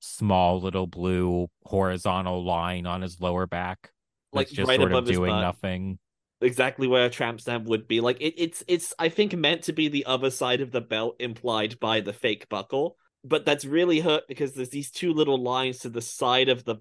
[0.00, 3.90] small little blue horizontal line on his lower back.
[4.32, 5.40] Like just right sort above of his doing butt.
[5.40, 5.98] nothing.
[6.40, 8.00] Exactly where a tramp stamp would be.
[8.00, 11.16] Like it, it's it's I think meant to be the other side of the belt
[11.20, 15.78] implied by the fake buckle, but that's really hurt because there's these two little lines
[15.80, 16.76] to the side of the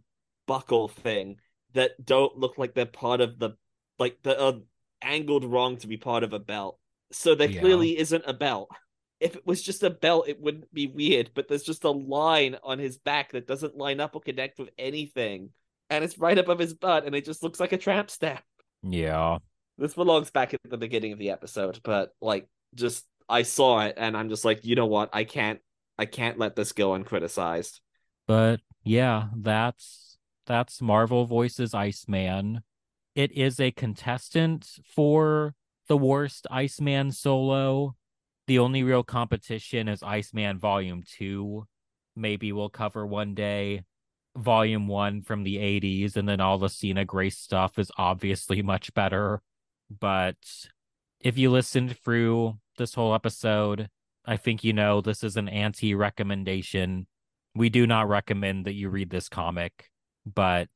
[0.47, 1.37] buckle thing
[1.73, 3.51] that don't look like they're part of the
[3.97, 4.53] like the uh,
[5.01, 6.79] angled wrong to be part of a belt.
[7.11, 7.59] So there Yeah.
[7.59, 8.69] clearly isn't a belt.
[9.19, 12.57] If it was just a belt, it wouldn't be weird, but there's just a line
[12.63, 15.49] on his back that doesn't line up or connect with anything.
[15.89, 18.41] And it's right above his butt, and it just looks like a tramp stamp
[18.83, 19.39] Yeah.
[19.79, 23.95] This belongs back at the beginning of the episode, but like just I saw it
[23.97, 25.09] and I'm just like, you know what?
[25.13, 25.59] I can't
[25.97, 27.79] I can't let this go uncriticized.
[28.27, 32.61] But yeah, that's that's Marvel Voices Iceman.
[33.15, 35.55] It is a contestant for
[35.87, 37.95] the worst Iceman solo.
[38.47, 41.65] The only real competition is Iceman Volume 2.
[42.15, 43.83] Maybe we'll cover one day.
[44.35, 48.93] Volume 1 from the 80s, and then all the Sina Grace stuff is obviously much
[48.93, 49.41] better.
[49.89, 50.37] But
[51.19, 53.89] if you listened through this whole episode,
[54.25, 57.07] I think you know this is an anti recommendation
[57.55, 59.89] we do not recommend that you read this comic,
[60.25, 60.69] but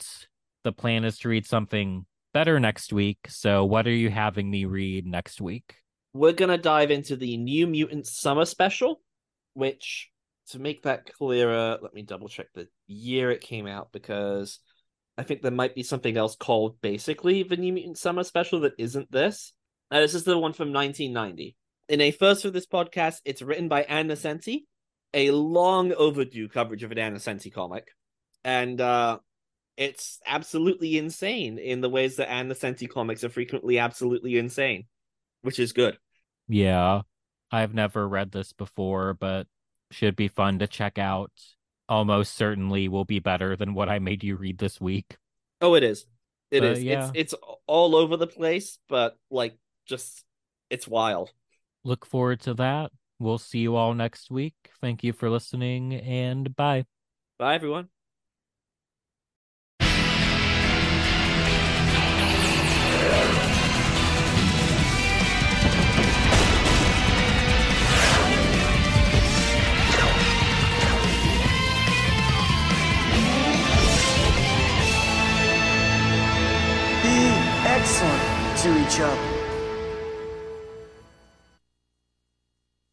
[0.64, 3.19] the plan is to read something better next week.
[3.27, 5.76] So, what are you having me read next week?
[6.14, 9.02] We're gonna dive into the New Mutants Summer Special,
[9.53, 10.10] which
[10.49, 14.60] to make that clearer, let me double check the year it came out because
[15.18, 18.73] I think there might be something else called basically the New Mutant Summer Special that
[18.77, 19.53] isn't this.
[19.91, 21.56] Uh, this is the one from 1990.
[21.90, 24.64] In a first for this podcast, it's written by Ann Nocenti,
[25.14, 27.90] a long overdue coverage of an Ann Nocenti comic.
[28.44, 29.19] And uh
[29.77, 34.85] it's absolutely insane in the ways that Ann Nocenti comics are frequently absolutely insane,
[35.41, 35.98] which is good.
[36.48, 37.02] Yeah,
[37.52, 39.48] I've never read this before, but
[39.91, 41.31] should be fun to check out.
[41.94, 45.15] Almost certainly will be better than what I made you read this week.
[45.61, 46.07] Oh, it is.
[46.49, 46.84] It But, is.
[46.84, 47.11] yeah.
[47.14, 49.56] It's it's all over the place, but like
[49.86, 50.26] just
[50.72, 51.32] it's wild.
[51.84, 52.91] Look forward to that.
[53.20, 54.56] We'll see you all next week.
[54.82, 56.86] Thank you for listening, and bye.
[57.38, 57.93] Bye everyone.
[77.84, 79.32] excellent to each other.